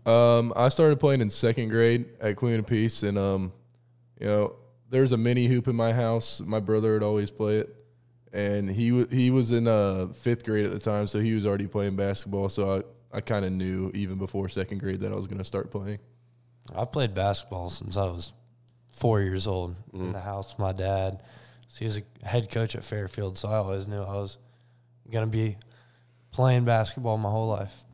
Um, 0.05 0.53
I 0.55 0.69
started 0.69 1.01
playing 1.01 1.23
in 1.23 1.31
second 1.31 1.71
grade 1.71 2.11
at 2.21 2.37
Queen 2.37 2.59
of 2.59 2.67
Peace, 2.67 3.03
and 3.03 3.17
um, 3.17 3.55
you 4.21 4.27
know, 4.27 4.57
there's 4.91 5.13
a 5.13 5.17
mini 5.17 5.47
hoop 5.47 5.67
in 5.67 5.77
my 5.77 5.95
house. 5.95 6.41
My 6.41 6.61
brother 6.61 6.93
would 6.93 7.03
always 7.03 7.31
play 7.31 7.57
it, 7.57 7.75
and 8.33 8.71
he 8.71 8.93
wa 8.93 9.05
he 9.11 9.31
was 9.31 9.53
in 9.53 9.67
uh, 9.67 10.09
fifth 10.15 10.45
grade 10.45 10.65
at 10.65 10.73
the 10.73 10.79
time, 10.79 11.07
so 11.07 11.21
he 11.21 11.35
was 11.35 11.47
already 11.47 11.67
playing 11.67 11.97
basketball. 11.97 12.49
So 12.49 12.83
I, 13.13 13.19
I 13.19 13.21
kind 13.21 13.45
of 13.45 13.53
knew 13.53 13.91
even 13.95 14.19
before 14.19 14.49
second 14.49 14.79
grade 14.79 15.01
that 15.01 15.13
I 15.13 15.15
was 15.15 15.27
going 15.27 15.39
to 15.39 15.45
start 15.45 15.71
playing. 15.71 15.99
I 16.75 16.85
played 16.85 17.15
basketball 17.15 17.71
since 17.71 17.97
I 17.97 18.05
was 18.05 18.33
four 18.89 19.21
years 19.21 19.47
old 19.47 19.77
in 19.93 20.13
the 20.13 20.21
house 20.21 20.53
with 20.53 20.59
my 20.59 20.73
dad. 20.73 21.23
So 21.69 21.79
he 21.81 21.85
was 21.87 21.99
a 21.99 22.27
head 22.27 22.51
coach 22.51 22.75
at 22.75 22.85
Fairfield, 22.85 23.39
so 23.39 23.49
I 23.49 23.57
always 23.57 23.87
knew 23.89 24.03
I 24.03 24.15
was 24.15 24.39
gonna 25.11 25.27
be 25.27 25.57
playing 26.31 26.65
basketball 26.65 27.17
my 27.17 27.31
whole 27.31 27.49
life. 27.49 27.85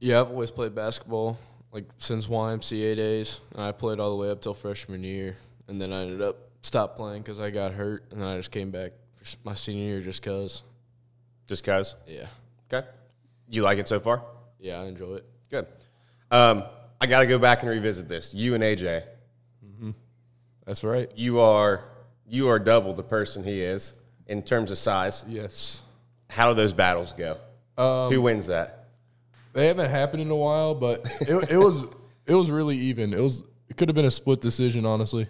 Yeah, 0.00 0.20
I've 0.20 0.30
always 0.30 0.50
played 0.50 0.74
basketball 0.74 1.38
like 1.72 1.84
since 1.98 2.26
YMCA 2.26 2.96
days. 2.96 3.40
And 3.52 3.62
I 3.62 3.72
played 3.72 4.00
all 4.00 4.10
the 4.10 4.16
way 4.16 4.30
up 4.30 4.40
till 4.40 4.54
freshman 4.54 5.02
year, 5.02 5.36
and 5.66 5.80
then 5.80 5.92
I 5.92 6.02
ended 6.02 6.22
up 6.22 6.47
stopped 6.62 6.96
playing 6.96 7.22
because 7.22 7.40
I 7.40 7.50
got 7.50 7.72
hurt, 7.72 8.04
and 8.10 8.20
then 8.20 8.28
I 8.28 8.36
just 8.36 8.50
came 8.50 8.70
back 8.70 8.92
for 9.22 9.36
my 9.44 9.54
senior 9.54 9.84
year 9.84 10.00
just 10.00 10.22
cause. 10.22 10.62
Just 11.46 11.64
cause? 11.64 11.94
Yeah, 12.06 12.26
Okay. 12.72 12.86
You 13.48 13.62
like 13.62 13.78
it 13.78 13.88
so 13.88 13.98
far? 14.00 14.22
yeah, 14.60 14.80
I 14.80 14.84
enjoy 14.86 15.14
it. 15.16 15.24
Good. 15.50 15.66
Um, 16.30 16.64
I 17.00 17.06
got 17.06 17.20
to 17.20 17.26
go 17.26 17.38
back 17.38 17.62
and 17.62 17.70
revisit 17.70 18.08
this. 18.08 18.34
You 18.34 18.54
and 18.54 18.62
AJ, 18.62 19.04
That's 20.66 20.84
right. 20.84 21.10
you 21.16 21.40
are 21.40 21.84
you 22.26 22.48
are 22.48 22.58
double 22.58 22.92
the 22.92 23.02
person 23.02 23.42
he 23.42 23.62
is 23.62 23.92
in 24.26 24.42
terms 24.42 24.70
of 24.70 24.76
size. 24.76 25.24
Yes. 25.26 25.80
How 26.28 26.50
do 26.50 26.54
those 26.54 26.74
battles 26.74 27.14
go? 27.14 27.38
Who 28.10 28.20
wins 28.20 28.48
that? 28.48 28.88
They 29.54 29.68
haven't 29.68 29.88
happened 29.88 30.20
in 30.20 30.30
a 30.30 30.36
while, 30.36 30.74
but 30.74 31.00
it, 31.22 31.52
it 31.52 31.56
was 31.56 31.80
it 32.26 32.34
was 32.34 32.50
really 32.50 32.76
even. 32.76 33.14
It 33.14 33.20
was 33.22 33.42
it 33.68 33.76
could 33.78 33.88
have 33.88 33.96
been 33.96 34.04
a 34.04 34.10
split 34.10 34.42
decision, 34.42 34.84
honestly. 34.84 35.26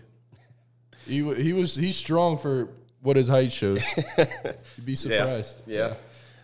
He 1.08 1.16
he 1.34 1.52
was 1.52 1.74
he's 1.74 1.96
strong 1.96 2.38
for 2.38 2.68
what 3.00 3.16
his 3.16 3.26
height 3.28 3.50
shows. 3.52 3.82
You'd 4.18 4.84
be 4.84 4.94
surprised. 4.94 5.60
Yeah. 5.66 5.94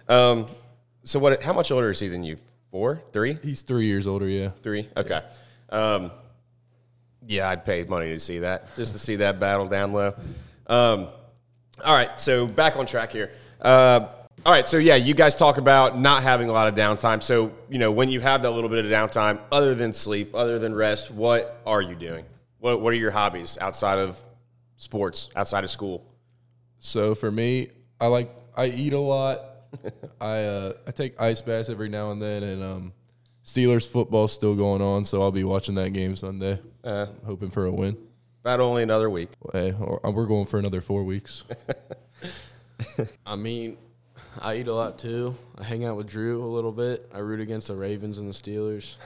Um, 0.09 0.47
so 1.05 1.19
what? 1.19 1.43
How 1.43 1.53
much 1.53 1.71
older 1.71 1.91
is 1.91 2.01
he 2.01 2.09
than 2.09 2.25
you? 2.25 2.37
Four, 2.71 3.01
three, 3.13 3.39
He's 3.41 3.63
three 3.63 3.87
years 3.87 4.05
older. 4.09 4.27
Yeah. 4.29 4.49
three. 4.63 4.89
Okay. 4.97 5.21
Um, 5.71 6.11
yeah, 7.25 7.49
I'd 7.49 7.65
pay 7.65 7.85
money 7.85 8.09
to 8.09 8.19
see 8.19 8.41
that, 8.41 8.75
just 8.75 8.93
to 8.95 8.99
see 8.99 9.17
that 9.17 9.39
battle 9.39 9.69
down 9.69 9.93
low. 9.93 10.15
Um, 10.67 11.07
all 11.85 11.95
right, 11.95 12.21
so 12.21 12.47
back 12.49 12.77
on 12.77 12.87
track 12.87 13.13
here. 13.13 13.31
Uh, 13.61 14.09
All 14.45 14.53
right, 14.53 14.67
so 14.69 14.77
yeah, 14.77 14.97
you 14.97 15.15
guys 15.15 15.37
talk 15.37 15.59
about 15.59 15.99
not 15.99 16.23
having 16.25 16.49
a 16.49 16.53
lot 16.53 16.67
of 16.69 16.75
downtime. 16.75 17.23
So, 17.23 17.53
you 17.71 17.79
know, 17.79 17.91
when 17.93 18.11
you 18.11 18.21
have 18.21 18.43
that 18.43 18.51
little 18.51 18.69
bit 18.69 18.85
of 18.85 18.91
downtime, 18.91 19.39
other 19.53 19.75
than 19.75 19.93
sleep, 19.93 20.35
other 20.35 20.59
than 20.59 20.75
rest, 20.75 21.11
what 21.11 21.61
are 21.65 21.81
you 21.81 21.95
doing? 21.95 22.25
What, 22.59 22.81
what 22.81 22.93
are 22.93 22.97
your 22.97 23.11
hobbies 23.13 23.57
outside 23.61 23.99
of 24.01 24.19
sports, 24.77 25.31
outside 25.37 25.65
of 25.65 25.71
school? 25.71 26.05
So 26.79 27.15
for 27.15 27.31
me, 27.31 27.69
I 28.01 28.07
like 28.09 28.31
I 28.57 28.67
eat 28.67 28.93
a 28.93 28.99
lot. 29.01 29.41
I 30.21 30.43
uh, 30.45 30.73
I 30.87 30.91
take 30.91 31.21
ice 31.21 31.41
baths 31.41 31.69
every 31.69 31.89
now 31.89 32.11
and 32.13 32.21
then, 32.23 32.43
and 32.43 32.63
um, 32.63 32.93
Steelers 33.45 33.89
football's 33.89 34.33
still 34.33 34.55
going 34.55 34.81
on, 34.83 35.05
so 35.05 35.23
I'll 35.23 35.33
be 35.33 35.45
watching 35.45 35.75
that 35.77 35.91
game 35.91 36.15
Sunday, 36.17 36.61
Uh, 36.83 37.07
hoping 37.27 37.51
for 37.51 37.65
a 37.67 37.73
win. 37.73 37.97
about 38.43 38.61
only 38.61 38.83
another 38.83 39.11
week. 39.11 39.31
Hey, 39.53 39.73
or, 39.73 40.01
we're 40.13 40.27
going 40.27 40.47
for 40.47 40.59
another 40.59 40.81
four 40.81 41.03
weeks. 41.05 41.45
I 43.27 43.37
mean, 43.37 43.77
I 44.41 44.57
eat 44.57 44.69
a 44.69 44.75
lot 44.75 44.99
too. 44.99 45.35
I 45.59 45.65
hang 45.65 45.85
out 45.85 45.97
with 45.97 46.07
Drew 46.09 46.43
a 46.43 46.47
little 46.47 46.73
bit. 46.73 47.11
I 47.13 47.19
root 47.19 47.41
against 47.41 47.69
the 47.69 47.75
Ravens 47.77 48.19
and 48.19 48.29
the 48.29 48.35
Steelers, 48.35 48.97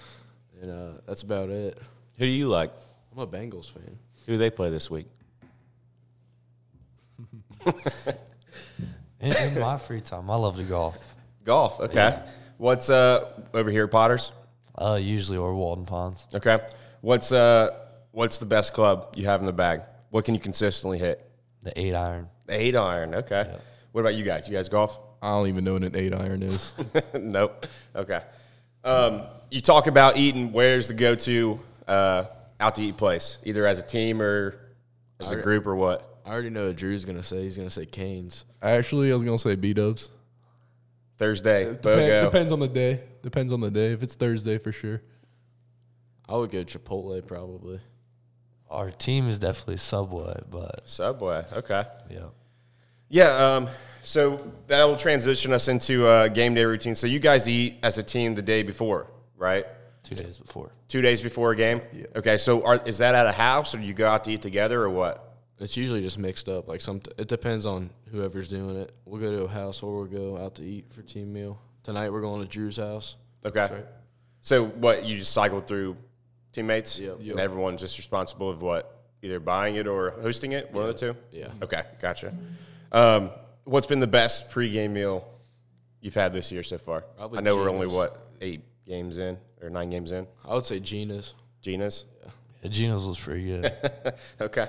and 0.62 0.70
uh, 0.70 1.00
that's 1.06 1.22
about 1.22 1.50
it. 1.50 1.78
Who 2.18 2.24
do 2.24 2.30
you 2.30 2.48
like? 2.48 2.72
I'm 3.12 3.18
a 3.18 3.26
Bengals 3.26 3.70
fan. 3.70 3.98
Who 4.26 4.32
do 4.32 4.38
they 4.38 4.50
play 4.50 4.70
this 4.70 4.90
week? 4.90 5.06
In, 9.20 9.34
in 9.34 9.58
my 9.58 9.78
free 9.78 10.02
time, 10.02 10.28
I 10.28 10.34
love 10.34 10.56
to 10.56 10.62
golf. 10.64 11.14
Golf. 11.44 11.80
Okay. 11.80 12.18
What's 12.58 12.90
uh 12.90 13.42
over 13.54 13.70
here, 13.70 13.88
Potters? 13.88 14.32
Uh, 14.76 14.98
usually 15.00 15.38
or 15.38 15.54
Walden 15.54 15.86
Ponds. 15.86 16.26
Okay. 16.34 16.58
What's 17.00 17.32
uh 17.32 17.70
what's 18.12 18.36
the 18.36 18.44
best 18.44 18.74
club 18.74 19.14
you 19.16 19.24
have 19.24 19.40
in 19.40 19.46
the 19.46 19.52
bag? 19.52 19.80
What 20.10 20.26
can 20.26 20.34
you 20.34 20.40
consistently 20.40 20.98
hit? 20.98 21.26
The 21.62 21.78
eight 21.80 21.94
iron. 21.94 22.28
The 22.46 22.60
eight 22.60 22.76
iron. 22.76 23.14
Okay. 23.14 23.50
What 23.92 24.02
about 24.02 24.14
you 24.14 24.24
guys? 24.24 24.46
You 24.46 24.54
guys 24.54 24.68
golf? 24.68 24.98
I 25.22 25.30
don't 25.30 25.48
even 25.48 25.64
know 25.64 25.72
what 25.72 25.84
an 25.84 25.96
eight 25.96 26.12
iron 26.12 26.42
is. 26.42 26.74
nope. 27.14 27.64
Okay. 27.96 28.20
Um, 28.84 29.22
you 29.50 29.62
talk 29.62 29.86
about 29.86 30.18
eating. 30.18 30.52
Where's 30.52 30.88
the 30.88 30.94
go-to 30.94 31.58
uh, 31.88 32.24
out 32.60 32.74
to 32.76 32.82
eat 32.82 32.96
place? 32.96 33.38
Either 33.44 33.66
as 33.66 33.78
a 33.78 33.82
team 33.82 34.20
or 34.20 34.58
as 35.20 35.30
a 35.32 35.36
group 35.36 35.66
or 35.66 35.76
what? 35.76 36.20
I 36.24 36.30
already 36.32 36.50
know 36.50 36.68
what 36.68 36.76
Drew's 36.76 37.04
gonna 37.04 37.22
say. 37.22 37.42
He's 37.42 37.56
gonna 37.56 37.70
say 37.70 37.86
Canes. 37.86 38.44
Actually, 38.62 39.10
I 39.10 39.14
was 39.14 39.24
gonna 39.24 39.38
say 39.38 39.56
B 39.56 39.74
Dubs. 39.74 40.10
Thursday. 41.16 41.64
Dep- 41.64 41.82
Bogo. 41.82 42.22
depends 42.24 42.50
on 42.52 42.60
the 42.60 42.68
day. 42.68 43.02
Depends 43.22 43.52
on 43.52 43.60
the 43.60 43.70
day. 43.70 43.92
If 43.92 44.02
it's 44.02 44.14
Thursday, 44.14 44.58
for 44.58 44.72
sure. 44.72 45.02
I 46.28 46.36
would 46.36 46.50
go 46.50 46.64
Chipotle 46.64 47.24
probably. 47.26 47.80
Our 48.70 48.90
team 48.90 49.28
is 49.28 49.38
definitely 49.38 49.76
Subway, 49.76 50.40
but 50.50 50.82
Subway. 50.84 51.44
Okay. 51.52 51.84
yeah. 52.10 52.26
Yeah. 53.08 53.56
Um, 53.56 53.68
so 54.02 54.52
that 54.66 54.84
will 54.84 54.96
transition 54.96 55.52
us 55.52 55.68
into 55.68 56.06
uh, 56.06 56.28
game 56.28 56.54
day 56.54 56.64
routine. 56.64 56.94
So 56.94 57.06
you 57.06 57.18
guys 57.18 57.48
eat 57.48 57.76
as 57.82 57.98
a 57.98 58.02
team 58.02 58.34
the 58.34 58.42
day 58.42 58.62
before, 58.62 59.06
right? 59.36 59.66
Two 60.04 60.14
days 60.14 60.38
before. 60.38 60.70
Two 60.88 61.00
days 61.02 61.20
before 61.22 61.52
a 61.52 61.56
game. 61.56 61.80
Yeah. 61.92 62.04
Okay. 62.16 62.38
So 62.38 62.64
are, 62.64 62.80
is 62.84 62.98
that 62.98 63.14
at 63.14 63.26
a 63.26 63.32
house, 63.32 63.74
or 63.74 63.78
do 63.78 63.84
you 63.84 63.94
go 63.94 64.06
out 64.06 64.24
to 64.24 64.30
eat 64.32 64.42
together, 64.42 64.82
or 64.82 64.90
what? 64.90 65.32
It's 65.58 65.76
usually 65.76 66.02
just 66.02 66.18
mixed 66.18 66.48
up. 66.48 66.68
Like 66.68 66.80
some, 66.80 67.00
it 67.16 67.28
depends 67.28 67.64
on 67.64 67.90
whoever's 68.10 68.50
doing 68.50 68.76
it. 68.76 68.92
We'll 69.04 69.20
go 69.20 69.30
to 69.30 69.44
a 69.44 69.48
house 69.48 69.82
or 69.82 69.94
we'll 69.96 70.06
go 70.06 70.36
out 70.36 70.56
to 70.56 70.62
eat 70.64 70.92
for 70.92 71.02
team 71.02 71.32
meal. 71.32 71.60
Tonight 71.84 72.10
we're 72.10 72.20
going 72.22 72.42
to 72.42 72.48
Drew's 72.48 72.76
house. 72.76 73.16
Okay. 73.44 73.68
So 74.40 74.64
what 74.66 75.04
you 75.04 75.16
just 75.18 75.32
cycle 75.32 75.60
through 75.60 75.96
teammates, 76.52 76.98
Yep. 76.98 77.20
and 77.20 77.40
everyone's 77.40 77.80
just 77.82 77.98
responsible 77.98 78.50
of 78.50 78.62
what 78.62 79.00
either 79.22 79.38
buying 79.40 79.76
it 79.76 79.86
or 79.86 80.10
hosting 80.10 80.52
it. 80.52 80.72
One 80.72 80.82
of 80.88 80.88
the 80.98 81.12
two. 81.12 81.16
Yeah. 81.30 81.48
Okay, 81.62 81.82
gotcha. 82.02 82.34
Um, 82.92 83.30
what's 83.64 83.86
been 83.86 84.00
the 84.00 84.06
best 84.06 84.50
pregame 84.50 84.90
meal 84.90 85.26
you've 86.00 86.14
had 86.14 86.32
this 86.32 86.50
year 86.52 86.62
so 86.62 86.78
far? 86.78 87.02
Probably 87.16 87.38
I 87.38 87.42
know 87.42 87.56
we're 87.56 87.70
only 87.70 87.86
what 87.86 88.18
eight 88.40 88.62
games 88.86 89.18
in 89.18 89.38
or 89.64 89.70
nine 89.70 89.90
games 89.90 90.12
in. 90.12 90.26
I 90.44 90.54
would 90.54 90.64
say 90.64 90.80
Gina's. 90.80 91.34
Gina's. 91.62 92.04
Yeah, 92.62 92.68
Geno's 92.70 93.06
was 93.06 93.18
pretty 93.18 93.46
good. 93.46 93.72
Okay. 94.40 94.68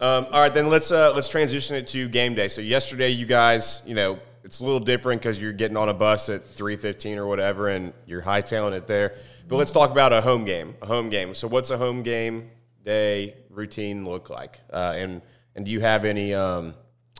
Um, 0.00 0.26
all 0.32 0.40
right, 0.40 0.52
then 0.52 0.68
let's 0.68 0.90
uh, 0.90 1.12
let's 1.14 1.28
transition 1.28 1.76
it 1.76 1.86
to 1.88 2.08
game 2.08 2.34
day. 2.34 2.48
So 2.48 2.60
yesterday, 2.60 3.10
you 3.10 3.26
guys, 3.26 3.80
you 3.86 3.94
know, 3.94 4.18
it's 4.42 4.60
a 4.60 4.64
little 4.64 4.80
different 4.80 5.22
because 5.22 5.40
you're 5.40 5.52
getting 5.52 5.76
on 5.76 5.88
a 5.88 5.94
bus 5.94 6.28
at 6.28 6.48
three 6.48 6.76
fifteen 6.76 7.16
or 7.16 7.26
whatever, 7.26 7.68
and 7.68 7.92
you're 8.06 8.20
hightailing 8.20 8.72
it 8.72 8.86
there. 8.86 9.14
But 9.48 9.56
let's 9.56 9.72
talk 9.72 9.90
about 9.90 10.12
a 10.12 10.20
home 10.20 10.44
game. 10.44 10.74
A 10.82 10.86
home 10.86 11.10
game. 11.10 11.34
So 11.34 11.46
what's 11.46 11.70
a 11.70 11.78
home 11.78 12.02
game 12.02 12.50
day 12.84 13.36
routine 13.50 14.04
look 14.04 14.30
like? 14.30 14.58
Uh, 14.72 14.94
and 14.96 15.22
and 15.54 15.64
do 15.64 15.70
you 15.70 15.80
have 15.80 16.04
any 16.04 16.34
um, 16.34 16.74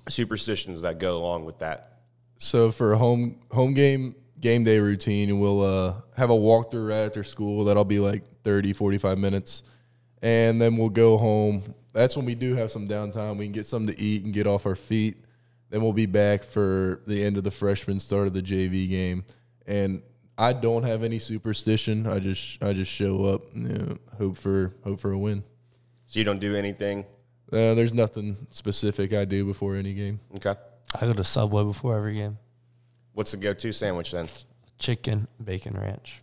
superstitions 0.09 0.83
that 0.83 0.99
go 0.99 1.17
along 1.19 1.45
with 1.45 1.61
that? 1.61 2.01
So 2.39 2.71
for 2.71 2.93
a 2.93 2.99
home 2.99 3.41
home 3.53 3.75
game 3.75 4.17
game 4.45 4.63
day 4.63 4.79
routine, 4.79 5.31
and 5.31 5.41
we'll 5.41 5.63
uh, 5.63 5.95
have 6.19 6.29
a 6.29 6.35
walkthrough 6.35 6.91
right 6.91 7.07
after 7.07 7.25
school. 7.25 7.65
That'll 7.65 7.83
be 7.83 7.99
like 7.99 8.23
30, 8.43 8.75
45 8.75 9.17
minutes. 9.17 9.63
And 10.21 10.61
then 10.61 10.77
we'll 10.77 10.91
go 10.91 11.17
home. 11.17 11.75
That's 11.95 12.15
when 12.15 12.27
we 12.27 12.35
do 12.35 12.55
have 12.55 12.71
some 12.71 12.87
downtime. 12.87 13.39
We 13.39 13.47
can 13.47 13.53
get 13.53 13.65
something 13.65 13.97
to 13.97 14.01
eat 14.01 14.23
and 14.23 14.35
get 14.35 14.47
off 14.47 14.67
our 14.67 14.75
feet. 14.75 15.17
Then 15.71 15.81
we'll 15.83 15.95
be 15.95 16.05
back 16.05 16.45
for 16.45 17.01
the 17.07 17.25
end 17.25 17.39
of 17.39 17.45
the 17.45 17.51
freshman, 17.51 17.99
start 17.99 18.27
of 18.27 18.35
the 18.35 18.43
JV 18.43 18.87
game. 18.87 19.25
And 19.67 20.03
I 20.37 20.53
don't 20.53 20.83
have 20.83 21.05
any 21.05 21.19
superstition. 21.19 22.07
I 22.07 22.19
just 22.19 22.63
I 22.63 22.75
just 22.75 22.91
show 22.91 23.25
up, 23.25 23.45
you 23.55 23.63
know, 23.63 23.99
hope 24.19 24.37
for 24.37 24.75
hope 24.85 25.01
for 25.01 25.13
a 25.13 25.19
win. 25.19 25.43
So 26.07 26.19
you 26.19 26.25
don't 26.25 26.41
do 26.41 26.55
anything. 26.55 27.07
Uh, 27.51 27.73
there's 27.73 27.95
nothing 27.95 28.47
specific 28.51 29.15
I 29.15 29.25
do 29.25 29.47
before 29.47 29.75
any 29.75 29.95
game. 29.95 30.21
Okay. 30.37 30.55
I 31.01 31.07
go 31.07 31.15
to 31.15 31.25
Subway 31.25 31.65
before 31.65 31.97
every 31.97 32.15
game. 32.15 32.39
What's 33.15 33.31
the 33.31 33.37
go-to 33.37 33.73
sandwich 33.73 34.11
then? 34.13 34.29
Chicken, 34.79 35.29
bacon 35.43 35.75
ranch 35.81 36.21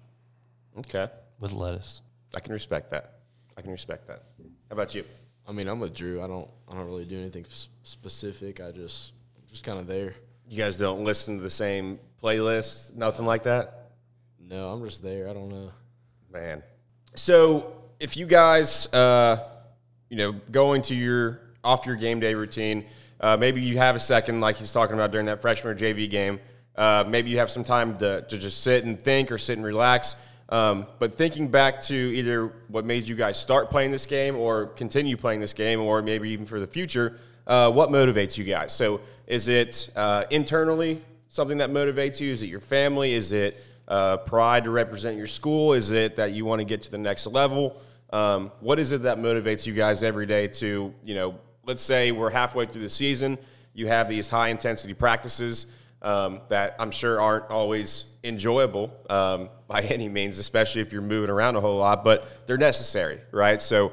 Okay. 0.79 1.07
with 1.39 1.53
lettuce. 1.53 2.01
I 2.36 2.39
can 2.39 2.53
respect 2.53 2.91
that. 2.91 3.13
I 3.57 3.62
can 3.62 3.71
respect 3.71 4.07
that. 4.07 4.24
How 4.39 4.74
about 4.74 4.93
you? 4.95 5.03
I 5.48 5.51
mean, 5.53 5.67
I'm 5.67 5.79
with 5.79 5.93
Drew. 5.93 6.21
I 6.21 6.27
don't. 6.27 6.48
I 6.69 6.75
don't 6.75 6.86
really 6.86 7.05
do 7.05 7.17
anything 7.17 7.45
s- 7.50 7.69
specific. 7.83 8.62
I 8.62 8.71
just, 8.71 9.13
I'm 9.38 9.43
just 9.50 9.63
kind 9.63 9.79
of 9.79 9.88
there. 9.88 10.13
You 10.48 10.57
guys 10.57 10.75
don't 10.77 11.03
listen 11.03 11.38
to 11.38 11.43
the 11.43 11.50
same 11.50 12.00
playlist, 12.21 12.95
nothing 12.95 13.25
like 13.25 13.43
that? 13.43 13.91
No, 14.39 14.69
I'm 14.71 14.83
just 14.86 15.01
there. 15.01 15.29
I 15.29 15.33
don't 15.33 15.50
know. 15.50 15.71
Man. 16.31 16.62
So 17.15 17.74
if 18.00 18.15
you 18.15 18.25
guys, 18.25 18.86
uh, 18.93 19.43
you 20.10 20.17
know, 20.17 20.33
going 20.51 20.81
to 20.83 20.95
your 20.95 21.39
off 21.63 21.86
your 21.86 21.95
game 21.95 22.19
day 22.19 22.33
routine, 22.33 22.86
uh, 23.19 23.36
maybe 23.38 23.62
you 23.62 23.77
have 23.77 23.95
a 23.95 24.00
second, 24.00 24.39
like 24.41 24.55
he's 24.57 24.71
talking 24.71 24.93
about 24.95 25.12
during 25.12 25.25
that 25.25 25.41
freshman 25.41 25.74
or 25.74 25.77
JV 25.77 26.10
game. 26.10 26.39
Uh, 26.75 27.03
maybe 27.07 27.29
you 27.29 27.37
have 27.37 27.51
some 27.51 27.63
time 27.63 27.97
to, 27.97 28.21
to 28.23 28.37
just 28.37 28.61
sit 28.61 28.85
and 28.85 29.01
think 29.01 29.31
or 29.31 29.37
sit 29.37 29.57
and 29.57 29.65
relax. 29.65 30.15
Um, 30.49 30.87
but 30.99 31.13
thinking 31.13 31.47
back 31.47 31.79
to 31.81 31.95
either 31.95 32.47
what 32.67 32.85
made 32.85 33.07
you 33.07 33.15
guys 33.15 33.39
start 33.39 33.69
playing 33.69 33.91
this 33.91 34.05
game 34.05 34.35
or 34.35 34.67
continue 34.67 35.15
playing 35.15 35.39
this 35.39 35.53
game, 35.53 35.79
or 35.79 36.01
maybe 36.01 36.29
even 36.29 36.45
for 36.45 36.59
the 36.59 36.67
future, 36.67 37.19
uh, 37.47 37.71
what 37.71 37.89
motivates 37.89 38.37
you 38.37 38.43
guys? 38.43 38.73
So 38.73 39.01
is 39.27 39.47
it 39.47 39.89
uh, 39.95 40.25
internally 40.29 41.01
something 41.29 41.57
that 41.59 41.69
motivates 41.69 42.19
you? 42.19 42.33
Is 42.33 42.41
it 42.41 42.47
your 42.47 42.59
family? 42.59 43.13
Is 43.13 43.31
it 43.31 43.63
uh, 43.87 44.17
pride 44.17 44.65
to 44.65 44.71
represent 44.71 45.17
your 45.17 45.27
school? 45.27 45.73
Is 45.73 45.91
it 45.91 46.17
that 46.17 46.33
you 46.33 46.43
want 46.45 46.59
to 46.59 46.65
get 46.65 46.81
to 46.83 46.91
the 46.91 46.97
next 46.97 47.27
level? 47.27 47.81
Um, 48.11 48.51
what 48.59 48.77
is 48.77 48.91
it 48.91 49.03
that 49.03 49.17
motivates 49.17 49.65
you 49.65 49.73
guys 49.73 50.03
every 50.03 50.25
day 50.25 50.49
to, 50.49 50.93
you 51.03 51.15
know, 51.15 51.39
let's 51.65 51.81
say 51.81 52.11
we're 52.11 52.29
halfway 52.29 52.65
through 52.65 52.81
the 52.81 52.89
season, 52.89 53.37
you 53.73 53.87
have 53.87 54.09
these 54.09 54.27
high 54.27 54.49
intensity 54.49 54.93
practices 54.93 55.67
um, 56.01 56.41
that 56.50 56.75
I'm 56.79 56.91
sure 56.91 57.22
aren't 57.22 57.50
always 57.50 58.05
enjoyable 58.24 58.91
um, 59.10 59.50
by 59.67 59.81
any 59.81 60.10
means, 60.10 60.39
especially 60.39 60.81
if 60.81 60.91
you're 60.91 61.01
moving 61.01 61.29
around 61.29 61.55
a 61.55 61.62
whole 61.62 61.77
lot, 61.77 62.03
but 62.03 62.48
they're 62.48 62.58
necessary, 62.58 63.22
right? 63.31 63.62
So, 63.62 63.91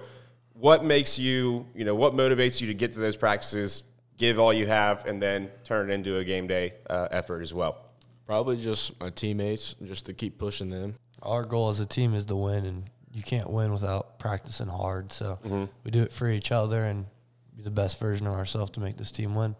what 0.54 0.84
makes 0.84 1.18
you, 1.18 1.66
you 1.74 1.84
know, 1.84 1.94
what 1.94 2.14
motivates 2.14 2.60
you 2.60 2.66
to 2.66 2.74
get 2.74 2.92
to 2.94 2.98
those 2.98 3.16
practices, 3.16 3.84
give 4.16 4.40
all 4.40 4.52
you 4.52 4.66
have, 4.66 5.06
and 5.06 5.22
then 5.22 5.50
turn 5.62 5.88
it 5.88 5.94
into 5.94 6.16
a 6.16 6.24
game 6.24 6.48
day 6.48 6.74
uh, 6.90 7.06
effort 7.12 7.42
as 7.42 7.54
well? 7.54 7.78
Probably 8.26 8.56
just 8.56 8.98
my 8.98 9.10
teammates, 9.10 9.76
just 9.84 10.06
to 10.06 10.14
keep 10.14 10.36
pushing 10.36 10.68
them. 10.68 10.96
Our 11.22 11.44
goal 11.44 11.68
as 11.68 11.78
a 11.78 11.86
team 11.86 12.12
is 12.12 12.24
to 12.26 12.34
win, 12.34 12.64
and 12.64 12.90
you 13.12 13.22
can't 13.22 13.48
win 13.50 13.72
without 13.72 14.18
practicing 14.18 14.66
hard. 14.66 15.12
So 15.12 15.38
we 15.84 15.92
do 15.92 16.02
it 16.02 16.12
for 16.12 16.28
each 16.28 16.50
other 16.50 16.82
and 16.82 17.06
be 17.56 17.62
the 17.62 17.70
best 17.70 17.98
version 18.00 18.26
of 18.26 18.34
ourselves 18.34 18.72
to 18.72 18.80
make 18.80 18.96
this 18.96 19.12
team 19.12 19.36
win. 19.36 19.54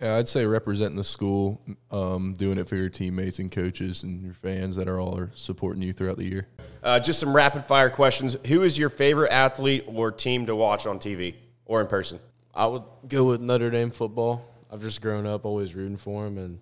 Yeah, 0.00 0.14
I'd 0.16 0.28
say 0.28 0.46
representing 0.46 0.96
the 0.96 1.02
school, 1.04 1.60
um, 1.90 2.32
doing 2.34 2.58
it 2.58 2.68
for 2.68 2.76
your 2.76 2.88
teammates 2.88 3.40
and 3.40 3.50
coaches 3.50 4.04
and 4.04 4.22
your 4.22 4.34
fans 4.34 4.76
that 4.76 4.86
are 4.88 5.00
all 5.00 5.18
are 5.18 5.32
supporting 5.34 5.82
you 5.82 5.92
throughout 5.92 6.18
the 6.18 6.24
year. 6.24 6.46
Uh, 6.84 7.00
just 7.00 7.18
some 7.18 7.34
rapid 7.34 7.64
fire 7.64 7.90
questions. 7.90 8.36
Who 8.46 8.62
is 8.62 8.78
your 8.78 8.90
favorite 8.90 9.32
athlete 9.32 9.84
or 9.88 10.12
team 10.12 10.46
to 10.46 10.54
watch 10.54 10.86
on 10.86 11.00
TV 11.00 11.34
or 11.64 11.80
in 11.80 11.88
person? 11.88 12.20
I 12.54 12.66
would 12.66 12.84
go 13.08 13.24
with 13.24 13.40
Notre 13.40 13.70
Dame 13.70 13.90
football. 13.90 14.44
I've 14.70 14.82
just 14.82 15.00
grown 15.00 15.26
up 15.26 15.44
always 15.44 15.74
rooting 15.74 15.96
for 15.96 16.24
them, 16.24 16.38
and 16.38 16.60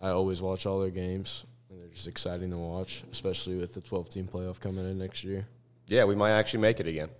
I 0.00 0.08
always 0.08 0.42
watch 0.42 0.66
all 0.66 0.80
their 0.80 0.90
games. 0.90 1.44
And 1.70 1.80
they're 1.80 1.88
just 1.88 2.08
exciting 2.08 2.50
to 2.50 2.58
watch, 2.58 3.04
especially 3.12 3.56
with 3.56 3.74
the 3.74 3.80
12 3.80 4.08
team 4.10 4.26
playoff 4.26 4.58
coming 4.58 4.84
in 4.88 4.98
next 4.98 5.22
year. 5.22 5.46
Yeah, 5.86 6.04
we 6.04 6.16
might 6.16 6.32
actually 6.32 6.60
make 6.60 6.80
it 6.80 6.88
again. 6.88 7.10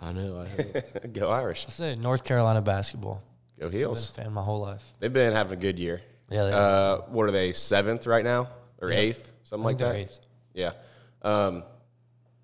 I 0.00 0.12
know. 0.12 0.40
I 0.40 0.48
hope. 0.62 1.12
Go 1.12 1.30
Irish. 1.30 1.66
I 1.68 1.70
say 1.70 1.96
North 1.96 2.24
Carolina 2.24 2.62
basketball. 2.62 3.22
Go 3.58 3.66
I've 3.66 3.72
been 3.72 3.80
a 3.80 3.84
Heels. 3.84 4.06
fan 4.08 4.32
my 4.32 4.42
whole 4.42 4.60
life. 4.60 4.84
They've 5.00 5.12
been 5.12 5.32
having 5.32 5.52
a 5.58 5.60
good 5.60 5.78
year. 5.78 6.02
Yeah, 6.30 6.44
they- 6.44 6.52
Uh, 6.52 6.96
what 7.08 7.24
are 7.26 7.30
they? 7.30 7.52
Seventh 7.52 8.06
right 8.06 8.24
now 8.24 8.48
or 8.80 8.90
Yeah. 8.90 8.98
eighth, 8.98 9.32
something 9.44 9.64
I 9.64 9.68
like 9.70 9.78
that. 9.78 9.94
eighth. 9.94 10.20
Yeah. 10.54 10.72
Um, 11.22 11.64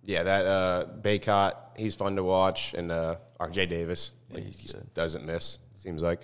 yeah, 0.05 0.23
that 0.23 0.47
uh, 0.47 0.87
Bacot, 1.03 1.55
he's 1.77 1.95
fun 1.95 2.17
to 2.17 2.25
watch, 2.25 2.75
and 2.75 2.91
uh, 2.91 3.17
RJ 3.41 3.69
Davis 3.69 4.13
like, 4.31 4.45
he's 4.45 4.57
just 4.59 4.95
doesn't 4.95 5.25
miss. 5.27 5.59
Seems 5.75 6.03
like. 6.03 6.23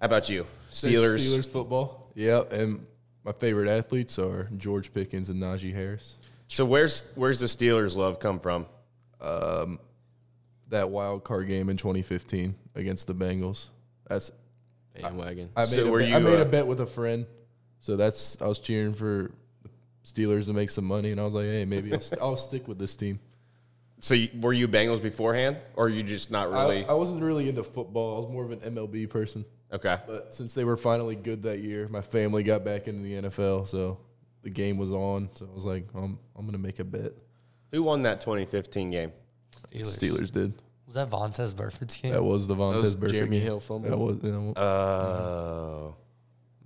How 0.00 0.06
about 0.06 0.28
you? 0.28 0.46
Say 0.70 0.92
Steelers. 0.92 1.20
Steelers 1.20 1.48
football. 1.48 2.10
Yeah, 2.14 2.42
and 2.50 2.86
my 3.24 3.32
favorite 3.32 3.68
athletes 3.68 4.18
are 4.18 4.48
George 4.56 4.92
Pickens 4.92 5.28
and 5.30 5.40
Najee 5.40 5.72
Harris. 5.72 6.16
So 6.48 6.64
where's 6.66 7.04
where's 7.14 7.40
the 7.40 7.46
Steelers 7.46 7.96
love 7.96 8.18
come 8.20 8.38
from? 8.40 8.66
That 10.68 10.88
wild 10.90 11.22
card 11.24 11.48
game 11.48 11.68
in 11.68 11.76
2015 11.76 12.54
against 12.74 13.06
the 13.06 13.14
Bengals. 13.14 13.66
That's 14.12 14.30
Bandwagon. 15.00 15.50
I 15.56 15.62
made, 15.62 15.68
So 15.70 15.86
a, 15.86 15.90
were 15.90 15.98
bet, 16.00 16.08
you, 16.08 16.16
I 16.16 16.18
made 16.18 16.38
uh, 16.38 16.42
a 16.42 16.44
bet 16.44 16.66
with 16.66 16.80
a 16.80 16.86
friend. 16.86 17.26
So 17.80 17.96
that's 17.96 18.40
I 18.40 18.46
was 18.46 18.58
cheering 18.58 18.94
for 18.94 19.32
the 19.62 19.70
Steelers 20.06 20.44
to 20.46 20.52
make 20.52 20.70
some 20.70 20.84
money, 20.84 21.10
and 21.10 21.20
I 21.20 21.24
was 21.24 21.34
like, 21.34 21.46
hey, 21.46 21.64
maybe 21.64 21.92
I'll, 21.92 22.00
st- 22.00 22.20
I'll 22.20 22.36
stick 22.36 22.68
with 22.68 22.78
this 22.78 22.94
team. 22.94 23.18
So 24.00 24.14
you, 24.14 24.28
were 24.40 24.52
you 24.52 24.66
Bengals 24.68 25.00
beforehand, 25.02 25.58
or 25.76 25.88
you 25.88 26.02
just 26.02 26.30
not 26.30 26.50
really? 26.50 26.84
I, 26.84 26.90
I 26.90 26.92
wasn't 26.94 27.22
really 27.22 27.48
into 27.48 27.62
football. 27.62 28.16
I 28.16 28.20
was 28.20 28.28
more 28.32 28.44
of 28.44 28.50
an 28.50 28.58
MLB 28.60 29.08
person. 29.08 29.44
okay. 29.72 29.98
But 30.06 30.34
since 30.34 30.54
they 30.54 30.64
were 30.64 30.76
finally 30.76 31.16
good 31.16 31.42
that 31.44 31.60
year, 31.60 31.88
my 31.88 32.02
family 32.02 32.42
got 32.42 32.64
back 32.64 32.88
into 32.88 33.02
the 33.02 33.28
NFL, 33.28 33.68
so 33.68 33.98
the 34.42 34.50
game 34.50 34.76
was 34.76 34.90
on. 34.92 35.30
So 35.34 35.48
I 35.50 35.54
was 35.54 35.64
like, 35.64 35.86
I'm 35.94 36.18
I'm 36.36 36.46
gonna 36.46 36.58
make 36.58 36.78
a 36.80 36.84
bet. 36.84 37.12
Who 37.70 37.82
won 37.84 38.02
that 38.02 38.20
2015 38.20 38.90
game? 38.90 39.12
Steelers. 39.72 39.98
Steelers 39.98 40.30
did. 40.32 40.52
Was 40.94 41.08
that 41.08 41.08
Vontaze 41.10 41.56
Burfict's 41.56 41.96
game? 41.96 42.12
That 42.12 42.22
was 42.22 42.46
the 42.46 42.54
Vontaze 42.54 42.82
was 42.82 42.96
Burfict 42.96 43.12
Jeremy 43.12 43.38
game. 43.38 43.46
Hill 43.46 43.60
fumble. 43.60 43.88
That 43.90 43.96
was. 43.98 44.18
You 44.22 44.30
know, 44.32 44.52
Oh. 44.56 45.94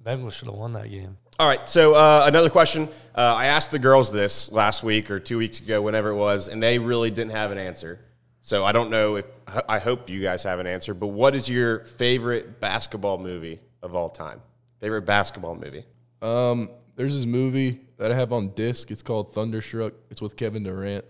Bengals 0.03 0.33
should 0.33 0.49
have 0.49 0.57
won 0.57 0.73
that 0.73 0.91
game. 0.91 1.17
All 1.39 1.47
right. 1.47 1.69
So 1.69 1.95
uh, 1.95 2.25
another 2.27 2.51
question. 2.51 2.89
Uh, 3.15 3.21
I 3.37 3.47
asked 3.47 3.71
the 3.71 3.79
girls 3.79 4.11
this 4.11 4.51
last 4.51 4.83
week 4.83 5.11
or 5.13 5.21
two 5.21 5.39
weeks 5.39 5.61
ago, 5.61 5.81
whenever 5.81 6.09
it 6.11 6.17
was, 6.17 6.49
and 6.49 6.61
they 6.61 6.79
really 6.81 7.11
didn't 7.11 7.33
have 7.33 7.53
an 7.53 7.59
answer. 7.59 8.01
So 8.43 8.65
I 8.65 8.73
don't 8.73 8.91
know 8.91 9.17
if 9.17 9.27
I 9.69 9.79
hope 9.79 10.11
you 10.11 10.21
guys 10.21 10.43
have 10.43 10.59
an 10.59 10.67
answer. 10.67 10.93
But 10.93 11.09
what 11.09 11.35
is 11.37 11.49
your 11.49 11.85
favorite 11.85 12.61
basketball 12.61 13.19
movie 13.19 13.61
of 13.83 13.95
all 13.95 14.09
time? 14.09 14.41
Favorite 14.81 15.03
basketball 15.03 15.55
movie? 15.55 15.85
Um, 16.21 16.71
there's 16.97 17.15
this 17.15 17.27
movie 17.27 17.81
that 17.99 18.11
I 18.11 18.15
have 18.17 18.33
on 18.33 18.51
disc. 18.55 18.91
It's 18.91 19.03
called 19.03 19.33
Thunderstruck. 19.35 19.93
It's 20.11 20.21
with 20.21 20.35
Kevin 20.37 20.65
Durant, 20.65 21.05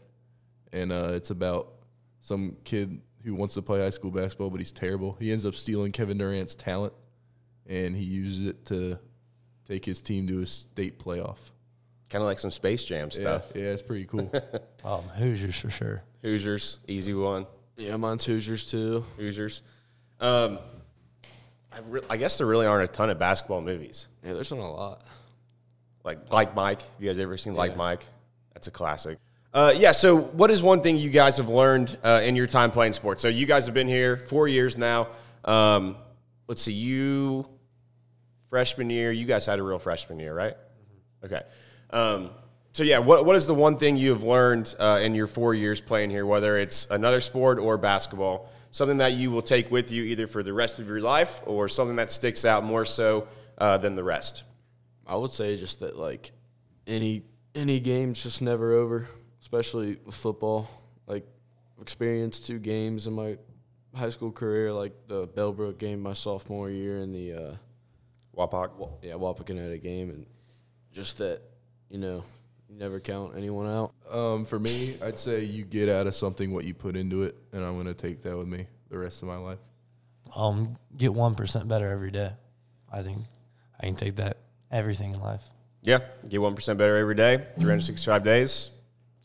and 0.72 0.92
uh, 0.92 1.12
it's 1.12 1.30
about 1.30 1.72
some 2.20 2.56
kid 2.64 3.00
who 3.26 3.34
wants 3.34 3.54
to 3.54 3.62
play 3.62 3.80
high 3.80 3.90
school 3.90 4.10
basketball, 4.10 4.48
but 4.50 4.60
he's 4.60 4.72
terrible. 4.72 5.16
He 5.20 5.32
ends 5.32 5.44
up 5.44 5.54
stealing 5.54 5.90
Kevin 5.92 6.16
Durant's 6.16 6.54
talent, 6.54 6.92
and 7.66 7.94
he 7.96 8.04
uses 8.04 8.46
it 8.46 8.64
to 8.66 8.98
take 9.68 9.84
his 9.84 10.00
team 10.00 10.26
to 10.28 10.40
a 10.42 10.46
state 10.46 10.98
playoff. 10.98 11.38
Kind 12.08 12.22
of 12.22 12.26
like 12.26 12.38
some 12.38 12.52
Space 12.52 12.84
Jam 12.84 13.10
stuff. 13.10 13.50
Yeah, 13.54 13.62
yeah, 13.62 13.68
it's 13.70 13.82
pretty 13.82 14.04
cool. 14.06 14.32
Um, 14.84 15.02
Hoosiers 15.16 15.58
for 15.58 15.70
sure. 15.70 16.04
Hoosiers, 16.22 16.78
easy 16.86 17.12
one. 17.12 17.48
Yeah, 17.76 17.96
mine's 17.96 18.24
Hoosiers 18.24 18.70
too. 18.70 19.04
Hoosiers. 19.16 19.62
Um, 20.20 20.60
I, 21.72 21.80
re- 21.88 22.02
I 22.08 22.16
guess 22.16 22.38
there 22.38 22.46
really 22.46 22.66
aren't 22.66 22.88
a 22.88 22.92
ton 22.92 23.10
of 23.10 23.18
basketball 23.18 23.60
movies. 23.62 24.06
Yeah, 24.24 24.34
there's 24.34 24.52
not 24.52 24.60
a 24.60 24.62
lot. 24.62 25.02
Like 26.04 26.32
like 26.32 26.54
Mike. 26.54 26.82
Have 26.82 26.90
you 27.00 27.08
guys 27.08 27.18
ever 27.18 27.36
seen 27.36 27.54
Like 27.54 27.72
Yeah. 27.72 27.78
Mike? 27.78 28.06
That's 28.54 28.68
a 28.68 28.70
classic. 28.70 29.18
Uh, 29.56 29.72
yeah. 29.74 29.90
So, 29.90 30.18
what 30.18 30.50
is 30.50 30.62
one 30.62 30.82
thing 30.82 30.98
you 30.98 31.08
guys 31.08 31.38
have 31.38 31.48
learned 31.48 31.96
uh, 32.04 32.20
in 32.22 32.36
your 32.36 32.46
time 32.46 32.70
playing 32.70 32.92
sports? 32.92 33.22
So, 33.22 33.28
you 33.28 33.46
guys 33.46 33.64
have 33.64 33.74
been 33.74 33.88
here 33.88 34.18
four 34.18 34.46
years 34.46 34.76
now. 34.76 35.08
Um, 35.46 35.96
let's 36.46 36.60
see. 36.60 36.74
You 36.74 37.48
freshman 38.50 38.90
year. 38.90 39.10
You 39.10 39.24
guys 39.24 39.46
had 39.46 39.58
a 39.58 39.62
real 39.62 39.78
freshman 39.78 40.18
year, 40.18 40.34
right? 40.34 40.54
Okay. 41.24 41.40
Um, 41.88 42.32
so, 42.72 42.82
yeah. 42.82 42.98
What 42.98 43.24
what 43.24 43.34
is 43.34 43.46
the 43.46 43.54
one 43.54 43.78
thing 43.78 43.96
you 43.96 44.10
have 44.10 44.22
learned 44.22 44.74
uh, 44.78 45.00
in 45.02 45.14
your 45.14 45.26
four 45.26 45.54
years 45.54 45.80
playing 45.80 46.10
here, 46.10 46.26
whether 46.26 46.58
it's 46.58 46.86
another 46.90 47.22
sport 47.22 47.58
or 47.58 47.78
basketball? 47.78 48.50
Something 48.72 48.98
that 48.98 49.14
you 49.14 49.30
will 49.30 49.40
take 49.40 49.70
with 49.70 49.90
you 49.90 50.02
either 50.02 50.26
for 50.26 50.42
the 50.42 50.52
rest 50.52 50.80
of 50.80 50.86
your 50.86 51.00
life 51.00 51.40
or 51.46 51.66
something 51.66 51.96
that 51.96 52.12
sticks 52.12 52.44
out 52.44 52.62
more 52.62 52.84
so 52.84 53.26
uh, 53.56 53.78
than 53.78 53.96
the 53.96 54.04
rest. 54.04 54.42
I 55.06 55.16
would 55.16 55.30
say 55.30 55.56
just 55.56 55.80
that 55.80 55.96
like 55.96 56.32
any 56.86 57.22
any 57.54 57.80
game's 57.80 58.22
just 58.22 58.42
never 58.42 58.74
over, 58.74 59.08
especially 59.46 59.96
with 60.04 60.14
football. 60.16 60.68
Like 61.06 61.24
I've 61.76 61.82
experienced 61.82 62.48
two 62.48 62.58
games 62.58 63.06
in 63.06 63.12
my 63.12 63.38
high 63.94 64.10
school 64.10 64.32
career, 64.32 64.72
like 64.72 64.92
the 65.06 65.28
Bellbrook 65.28 65.78
game 65.78 66.00
my 66.00 66.14
sophomore 66.14 66.68
year 66.68 66.98
and 66.98 67.14
the 67.14 67.32
uh, 67.32 67.54
Wapak. 68.36 68.70
yeah 69.02 69.12
Wapakoneta 69.12 69.80
game, 69.80 70.10
and 70.10 70.26
just 70.92 71.18
that 71.18 71.42
you 71.88 71.98
know 71.98 72.24
you 72.68 72.76
never 72.76 72.98
count 72.98 73.34
anyone 73.36 73.68
out. 73.68 73.92
um, 74.10 74.44
for 74.46 74.58
me, 74.58 74.96
I'd 75.00 75.16
say 75.16 75.44
you 75.44 75.64
get 75.64 75.88
out 75.88 76.08
of 76.08 76.16
something 76.16 76.52
what 76.52 76.64
you 76.64 76.74
put 76.74 76.96
into 76.96 77.22
it, 77.22 77.36
and 77.52 77.64
I'm 77.64 77.76
gonna 77.76 77.94
take 77.94 78.22
that 78.22 78.36
with 78.36 78.48
me 78.48 78.66
the 78.88 78.98
rest 78.98 79.22
of 79.22 79.28
my 79.28 79.36
life. 79.36 79.60
Um, 80.34 80.76
get 80.96 81.14
one 81.14 81.36
percent 81.36 81.68
better 81.68 81.88
every 81.88 82.10
day. 82.10 82.32
I 82.92 83.02
think 83.02 83.18
I 83.80 83.86
can 83.86 83.94
take 83.94 84.16
that 84.16 84.38
everything 84.72 85.14
in 85.14 85.20
life. 85.20 85.44
Yeah, 85.82 86.00
get 86.28 86.42
one 86.42 86.56
percent 86.56 86.78
better 86.78 86.96
every 86.96 87.14
day, 87.14 87.36
365 87.60 88.24
days. 88.24 88.70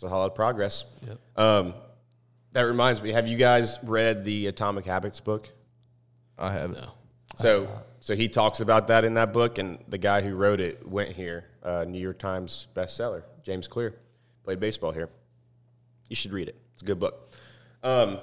It's 0.02 0.08
a 0.08 0.10
whole 0.10 0.22
lot 0.22 0.32
of 0.32 0.34
progress. 0.34 0.86
Yep. 1.08 1.20
Um, 1.36 1.74
that 2.54 2.64
reminds 2.64 3.04
me, 3.04 3.12
have 3.12 3.28
you 3.28 3.38
guys 3.38 3.78
read 3.84 4.26
the 4.26 4.48
Atomic 4.48 4.84
Habits 4.84 5.20
book? 5.20 5.48
I 6.40 6.54
have 6.54 6.72
No. 6.72 6.94
So, 7.36 7.68
so 8.00 8.16
he 8.16 8.28
talks 8.28 8.62
about 8.62 8.88
that 8.88 9.04
in 9.04 9.14
that 9.14 9.32
book, 9.32 9.60
and 9.60 9.78
the 9.90 10.00
guy 10.00 10.22
who 10.22 10.34
wrote 10.34 10.60
it 10.60 10.88
went 10.88 11.12
here, 11.12 11.46
uh, 11.62 11.86
New 11.88 12.00
York 12.00 12.18
Times 12.18 12.66
bestseller, 12.76 13.22
James 13.44 13.68
Clear, 13.68 13.94
played 14.44 14.60
baseball 14.60 14.92
here. 14.92 15.08
You 16.10 16.16
should 16.16 16.34
read 16.34 16.48
it. 16.48 16.56
It's 16.74 16.82
a 16.82 16.86
good 16.86 17.00
book. 17.00 17.32
Um, 17.84 18.18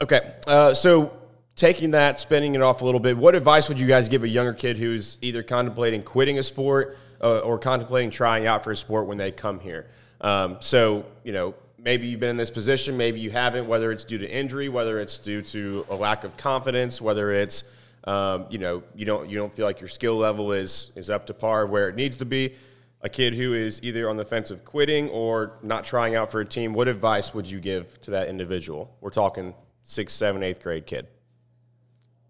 okay, 0.00 0.32
uh, 0.46 0.72
so 0.72 1.12
taking 1.56 1.90
that, 1.90 2.18
spinning 2.18 2.54
it 2.54 2.62
off 2.62 2.80
a 2.80 2.86
little 2.86 3.00
bit, 3.00 3.18
what 3.18 3.34
advice 3.34 3.68
would 3.68 3.78
you 3.78 3.86
guys 3.86 4.08
give 4.08 4.24
a 4.24 4.28
younger 4.28 4.54
kid 4.54 4.78
who's 4.78 5.18
either 5.20 5.42
contemplating 5.42 6.02
quitting 6.02 6.38
a 6.38 6.42
sport 6.42 6.96
uh, 7.20 7.40
or 7.40 7.58
contemplating 7.58 8.10
trying 8.10 8.46
out 8.46 8.64
for 8.64 8.70
a 8.70 8.76
sport 8.76 9.06
when 9.06 9.18
they 9.18 9.30
come 9.30 9.60
here? 9.60 9.90
Um, 10.20 10.56
so, 10.60 11.04
you 11.24 11.32
know, 11.32 11.54
maybe 11.78 12.06
you've 12.06 12.20
been 12.20 12.30
in 12.30 12.36
this 12.36 12.50
position, 12.50 12.96
maybe 12.96 13.20
you 13.20 13.30
haven't, 13.30 13.66
whether 13.66 13.92
it's 13.92 14.04
due 14.04 14.18
to 14.18 14.30
injury, 14.30 14.68
whether 14.68 14.98
it's 15.00 15.18
due 15.18 15.42
to 15.42 15.86
a 15.88 15.94
lack 15.94 16.24
of 16.24 16.36
confidence, 16.36 17.00
whether 17.00 17.30
it's 17.30 17.64
um, 18.04 18.46
you 18.48 18.58
know 18.58 18.82
you 18.94 19.04
don't 19.04 19.28
you 19.28 19.36
don't 19.36 19.52
feel 19.52 19.66
like 19.66 19.80
your 19.80 19.88
skill 19.88 20.16
level 20.16 20.52
is 20.52 20.92
is 20.96 21.10
up 21.10 21.26
to 21.26 21.34
par 21.34 21.66
where 21.66 21.88
it 21.88 21.94
needs 21.94 22.16
to 22.18 22.24
be. 22.24 22.54
A 23.00 23.08
kid 23.08 23.34
who 23.34 23.54
is 23.54 23.80
either 23.84 24.10
on 24.10 24.16
the 24.16 24.24
fence 24.24 24.50
of 24.50 24.64
quitting 24.64 25.08
or 25.10 25.58
not 25.62 25.84
trying 25.84 26.16
out 26.16 26.32
for 26.32 26.40
a 26.40 26.44
team, 26.44 26.72
what 26.72 26.88
advice 26.88 27.32
would 27.32 27.48
you 27.48 27.60
give 27.60 28.00
to 28.02 28.10
that 28.10 28.28
individual? 28.28 28.96
We're 29.00 29.10
talking 29.10 29.54
sixth, 29.82 30.16
seventh, 30.16 30.42
eighth 30.42 30.62
grade 30.62 30.84
kid. 30.84 31.06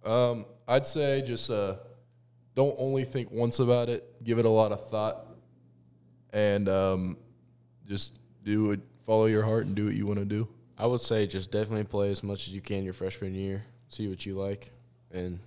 Um, 0.05 0.45
I'd 0.67 0.85
say 0.85 1.23
just 1.23 1.51
uh, 1.51 1.77
don't 2.55 2.75
only 2.79 3.05
think 3.05 3.31
once 3.31 3.61
about 3.61 3.89
it. 3.89 4.23
Give 4.23 4.39
it 4.39 4.45
a 4.45 4.51
lot 4.51 4.73
of 4.73 4.89
thought, 4.91 5.27
and 6.35 6.69
um, 6.69 7.17
just 7.89 8.19
do 8.45 8.71
it. 8.73 8.81
Follow 9.07 9.27
your 9.27 9.43
heart 9.43 9.67
and 9.67 9.75
do 9.75 9.87
what 9.87 9.95
you 9.95 10.07
want 10.07 10.19
to 10.19 10.25
do. 10.25 10.47
I 10.77 10.87
would 10.87 11.01
say 11.01 11.27
just 11.27 11.51
definitely 11.51 11.85
play 11.85 12.11
as 12.11 12.23
much 12.23 12.47
as 12.47 12.53
you 12.53 12.61
can 12.61 12.85
your 12.85 12.93
freshman 12.93 13.35
year, 13.35 13.65
see 13.89 14.07
what 14.09 14.25
you 14.25 14.39
like, 14.39 14.71
and 15.11 15.41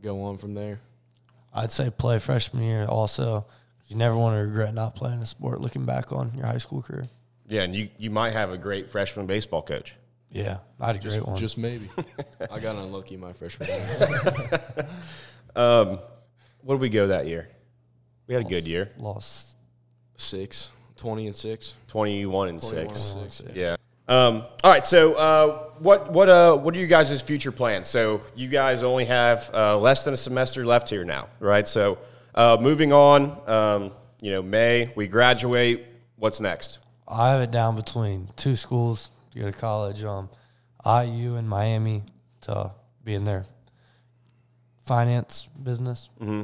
go 0.00 0.22
on 0.22 0.38
from 0.38 0.54
there. 0.54 0.80
I'd 1.52 1.72
say 1.72 1.90
play 1.90 2.18
freshman 2.18 2.62
year 2.62 2.84
also. 2.84 3.46
You 3.88 3.96
never 3.96 4.16
want 4.16 4.36
to 4.36 4.42
regret 4.42 4.72
not 4.72 4.94
playing 4.94 5.20
a 5.20 5.26
sport. 5.26 5.60
Looking 5.60 5.84
back 5.84 6.12
on 6.12 6.32
your 6.36 6.46
high 6.46 6.58
school 6.58 6.82
career. 6.82 7.04
Yeah, 7.48 7.62
and 7.62 7.74
you, 7.74 7.88
you 7.98 8.10
might 8.10 8.32
have 8.34 8.52
a 8.52 8.58
great 8.58 8.90
freshman 8.90 9.26
baseball 9.26 9.62
coach. 9.62 9.94
Yeah, 10.30 10.58
I 10.78 10.86
had 10.86 10.96
a 10.96 10.98
great 11.00 11.26
one. 11.26 11.36
Just 11.36 11.58
maybe. 11.58 11.90
I 12.50 12.60
got 12.60 12.76
unlucky 12.76 13.16
my 13.16 13.32
freshman 13.32 13.68
year. 13.68 14.86
Um, 15.56 15.98
what 16.62 16.76
did 16.76 16.80
we 16.80 16.90
go 16.90 17.08
that 17.08 17.26
year? 17.26 17.48
We 18.28 18.34
had 18.34 18.46
a 18.46 18.48
good 18.48 18.68
year, 18.68 18.92
Lost. 18.98 19.56
Six. 20.16 20.70
20 21.00 21.26
and 21.28 21.34
six. 21.34 21.74
twenty-one 21.88 22.48
and 22.48 22.60
21 22.60 22.94
six. 22.94 23.12
and 23.14 23.32
six. 23.32 23.50
Yeah. 23.54 23.76
Um, 24.06 24.44
all 24.62 24.70
right. 24.70 24.84
So, 24.84 25.14
uh, 25.14 25.70
what 25.78 26.12
what 26.12 26.28
uh, 26.28 26.56
what 26.56 26.74
are 26.74 26.78
you 26.78 26.86
guys' 26.86 27.22
future 27.22 27.50
plans? 27.50 27.88
So, 27.88 28.20
you 28.34 28.48
guys 28.48 28.82
only 28.82 29.06
have 29.06 29.50
uh, 29.54 29.78
less 29.78 30.04
than 30.04 30.12
a 30.12 30.16
semester 30.16 30.66
left 30.66 30.90
here 30.90 31.04
now, 31.04 31.28
right? 31.38 31.66
So, 31.66 31.98
uh, 32.34 32.58
moving 32.60 32.92
on. 32.92 33.40
Um, 33.48 33.92
you 34.20 34.30
know, 34.32 34.42
May 34.42 34.92
we 34.94 35.08
graduate. 35.08 35.86
What's 36.16 36.38
next? 36.40 36.78
I 37.08 37.30
have 37.30 37.40
it 37.40 37.50
down 37.50 37.76
between 37.76 38.28
two 38.36 38.56
schools 38.56 39.08
to 39.32 39.38
go 39.40 39.50
to 39.50 39.56
college. 39.56 40.04
Um, 40.04 40.28
IU 40.84 41.36
and 41.36 41.48
Miami 41.48 42.02
to 42.42 42.72
be 43.04 43.14
in 43.14 43.24
their 43.24 43.46
finance 44.82 45.48
business. 45.62 46.10
Hmm. 46.18 46.42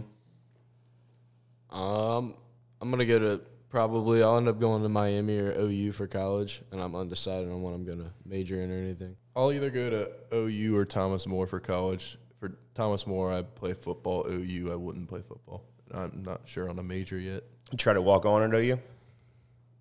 Um, 1.71 2.35
I'm 2.81 2.91
gonna 2.91 3.05
go 3.05 3.19
to 3.19 3.41
probably. 3.77 4.23
I'll 4.23 4.39
end 4.39 4.49
up 4.49 4.59
going 4.59 4.83
to 4.83 4.89
Miami 4.89 5.37
or 5.37 5.53
OU 5.53 5.93
for 5.93 6.07
college, 6.07 6.63
and 6.73 6.81
I'm 6.81 6.95
undecided 6.97 7.51
on 7.51 7.61
what 7.61 7.75
I'm 7.75 7.85
gonna 7.85 8.11
major 8.25 8.63
in 8.63 8.73
or 8.73 8.75
anything. 8.75 9.15
I'll 9.37 9.53
either 9.53 9.69
go 9.69 9.91
to 9.91 10.11
OU 10.33 10.75
or 10.75 10.87
Thomas 10.87 11.27
More 11.27 11.47
for 11.47 11.61
college. 11.61 12.17
For 12.41 12.53
Thomas 12.75 13.07
More, 13.07 13.31
I 13.31 13.43
play 13.43 13.75
football. 13.75 14.27
OU, 14.27 14.73
I 14.73 14.77
wouldn't 14.77 15.11
play 15.11 15.21
football. 15.21 15.63
I'm 15.93 16.23
not 16.25 16.41
sure 16.47 16.71
on 16.71 16.79
a 16.79 16.83
major 16.83 17.19
yet. 17.19 17.43
You 17.71 17.77
try 17.77 17.93
to 17.93 18.01
walk 18.01 18.25
on 18.25 18.43
it, 18.43 18.51
do 18.51 18.65
you? 18.65 18.81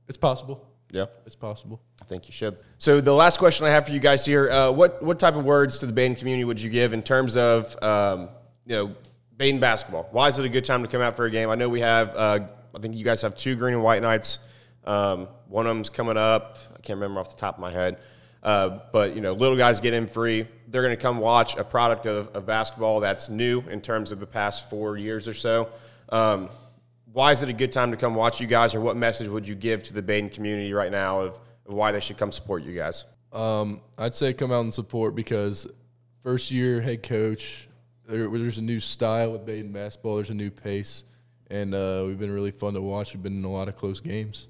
It's 0.10 0.17
possible. 0.17 0.67
Yeah. 0.91 1.05
It's 1.25 1.38
possible. 1.38 1.81
I 2.01 2.03
think 2.03 2.27
you 2.27 2.34
should. 2.34 2.58
So 2.79 2.99
the 2.99 3.13
last 3.13 3.38
question 3.38 3.65
I 3.65 3.69
have 3.69 3.86
for 3.86 3.93
you 3.93 4.01
guys 4.01 4.25
here: 4.25 4.51
uh, 4.51 4.71
what 4.71 5.01
what 5.03 5.19
type 5.19 5.36
of 5.36 5.45
words 5.45 5.79
to 5.79 5.86
the 5.86 5.93
Badin 5.93 6.17
community 6.17 6.43
would 6.43 6.60
you 6.60 6.69
give 6.69 6.91
in 6.91 7.01
terms 7.01 7.38
of 7.38 7.81
um, 7.81 8.27
you 8.65 8.75
know 8.75 8.95
Badin 9.38 9.62
basketball? 9.62 10.10
Why 10.12 10.27
is 10.27 10.38
it 10.38 10.43
a 10.43 10.49
good 10.49 10.65
time 10.65 10.81
to 10.81 10.89
come 10.89 11.01
out 11.01 11.15
for 11.15 11.23
a 11.23 11.31
game? 11.31 11.49
I 11.49 11.55
know 11.55 11.69
we 11.69 11.79
have. 11.79 12.13
Uh, 12.13 12.39
I 12.76 12.80
think 12.80 12.96
you 12.96 13.06
guys 13.06 13.22
have 13.22 13.36
two 13.36 13.56
green 13.56 13.74
and 13.74 13.84
white 13.84 14.02
nights. 14.02 14.40
Um, 14.84 15.28
one 15.48 15.66
of 15.66 15.76
them's 15.76 15.90
coming 15.90 16.18
up. 16.18 16.58
I 16.76 16.80
can't 16.82 16.98
remember 16.98 17.20
off 17.20 17.30
the 17.36 17.40
top 17.40 17.56
of 17.56 17.62
my 17.62 17.72
head. 17.72 17.98
Uh, 18.44 18.80
but 18.92 19.16
you 19.16 19.22
know, 19.22 19.32
little 19.32 19.58
guys 19.58 19.80
get 19.80 19.94
in 19.94 20.06
free. 20.06 20.48
They're 20.68 20.84
going 20.84 20.96
to 20.96 21.02
come 21.02 21.18
watch 21.18 21.58
a 21.58 21.64
product 21.64 22.06
of, 22.06 22.28
of 22.36 22.46
basketball 22.46 23.00
that's 23.00 23.28
new 23.28 23.62
in 23.62 23.82
terms 23.82 24.12
of 24.12 24.20
the 24.20 24.28
past 24.28 24.70
four 24.70 24.98
years 24.98 25.28
or 25.28 25.34
so. 25.34 25.70
Um, 26.10 26.50
why 27.12 27.32
is 27.32 27.42
it 27.42 27.50
a 27.50 27.54
good 27.54 27.72
time 27.72 27.92
to 27.92 27.98
come 27.98 28.14
watch 28.14 28.42
you 28.42 28.46
guys, 28.46 28.76
or 28.76 28.82
what 28.82 28.98
message 28.98 29.30
would 29.30 29.48
you 29.48 29.56
give 29.56 29.82
to 29.84 29.94
the 29.94 30.02
Badin 30.02 30.32
community 30.32 30.74
right 30.74 30.92
now 30.92 31.22
of, 31.22 31.40
of 31.66 31.74
why 31.74 31.92
they 31.92 32.02
should 32.02 32.18
come 32.18 32.32
support 32.32 32.62
you 32.62 32.76
guys? 32.76 33.06
Um, 33.32 33.82
I'd 33.98 34.14
say 34.14 34.34
come 34.34 34.52
out 34.52 34.62
and 34.62 34.74
support 34.74 35.16
because 35.16 35.66
first 36.22 36.52
year 36.52 36.82
head 36.82 37.04
coach, 37.04 37.68
there, 38.08 38.28
there's 38.28 38.58
a 38.58 38.62
new 38.62 38.80
style 38.80 39.32
with 39.32 39.46
Badin 39.46 39.74
basketball. 39.74 40.18
There's 40.18 40.30
a 40.30 40.36
new 40.36 40.52
pace, 40.52 41.04
and 41.49 41.73
uh, 41.73 42.03
we've 42.05 42.19
been 42.19 42.31
really 42.31 42.51
fun 42.51 42.73
to 42.73 42.81
watch. 42.81 43.13
We've 43.13 43.23
been 43.23 43.38
in 43.38 43.43
a 43.43 43.51
lot 43.51 43.67
of 43.67 43.75
close 43.75 43.99
games. 43.99 44.47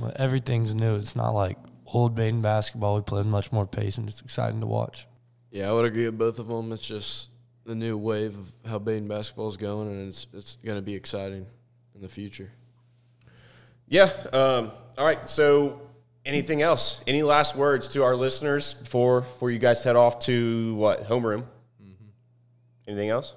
Well, 0.00 0.12
Everything's 0.16 0.74
new. 0.74 0.96
It's 0.96 1.16
not 1.16 1.30
like 1.30 1.58
old 1.86 2.16
Badin 2.16 2.42
basketball. 2.42 2.96
We 2.96 3.02
play 3.02 3.18
with 3.18 3.26
much 3.26 3.52
more 3.52 3.66
pace, 3.66 3.98
and 3.98 4.08
it's 4.08 4.20
exciting 4.20 4.60
to 4.60 4.66
watch. 4.66 5.06
Yeah, 5.50 5.68
I 5.68 5.72
would 5.72 5.84
agree 5.84 6.06
with 6.06 6.18
both 6.18 6.38
of 6.38 6.48
them. 6.48 6.72
It's 6.72 6.86
just 6.86 7.30
the 7.64 7.74
new 7.74 7.96
wave 7.96 8.38
of 8.38 8.52
how 8.66 8.78
Badin 8.78 9.08
basketball 9.08 9.48
is 9.48 9.56
going, 9.56 9.88
and 9.88 10.08
it's 10.08 10.26
it's 10.32 10.56
going 10.64 10.78
to 10.78 10.82
be 10.82 10.94
exciting 10.94 11.46
in 11.94 12.00
the 12.00 12.08
future. 12.08 12.50
Yeah. 13.86 14.10
Um, 14.32 14.72
all 14.96 15.04
right. 15.04 15.28
So, 15.28 15.82
anything 16.24 16.62
else? 16.62 17.02
Any 17.06 17.22
last 17.22 17.54
words 17.54 17.88
to 17.90 18.02
our 18.02 18.16
listeners 18.16 18.74
before 18.74 19.20
before 19.20 19.50
you 19.50 19.58
guys 19.58 19.84
head 19.84 19.96
off 19.96 20.20
to 20.20 20.74
what 20.76 21.08
homeroom? 21.08 21.44
Anything 22.88 23.10
else? 23.10 23.34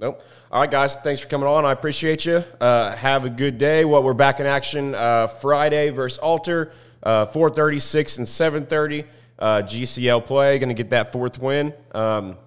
Nope. 0.00 0.22
All 0.50 0.62
right, 0.62 0.70
guys. 0.70 0.96
Thanks 0.96 1.20
for 1.20 1.28
coming 1.28 1.46
on. 1.46 1.66
I 1.66 1.72
appreciate 1.72 2.24
you. 2.24 2.42
Uh, 2.58 2.96
have 2.96 3.26
a 3.26 3.30
good 3.30 3.58
day. 3.58 3.84
What 3.84 4.02
we're 4.02 4.14
back 4.14 4.40
in 4.40 4.46
action 4.46 4.94
uh, 4.94 5.26
Friday 5.26 5.90
versus 5.90 6.18
Alter, 6.18 6.72
uh, 7.02 7.26
four 7.26 7.50
thirty, 7.50 7.78
six 7.80 8.16
and 8.16 8.26
seven 8.26 8.64
thirty. 8.64 9.04
Uh, 9.38 9.60
GCL 9.62 10.24
play. 10.24 10.58
Going 10.58 10.70
to 10.70 10.74
get 10.74 10.90
that 10.90 11.12
fourth 11.12 11.38
win. 11.38 11.74
Um, 11.92 12.38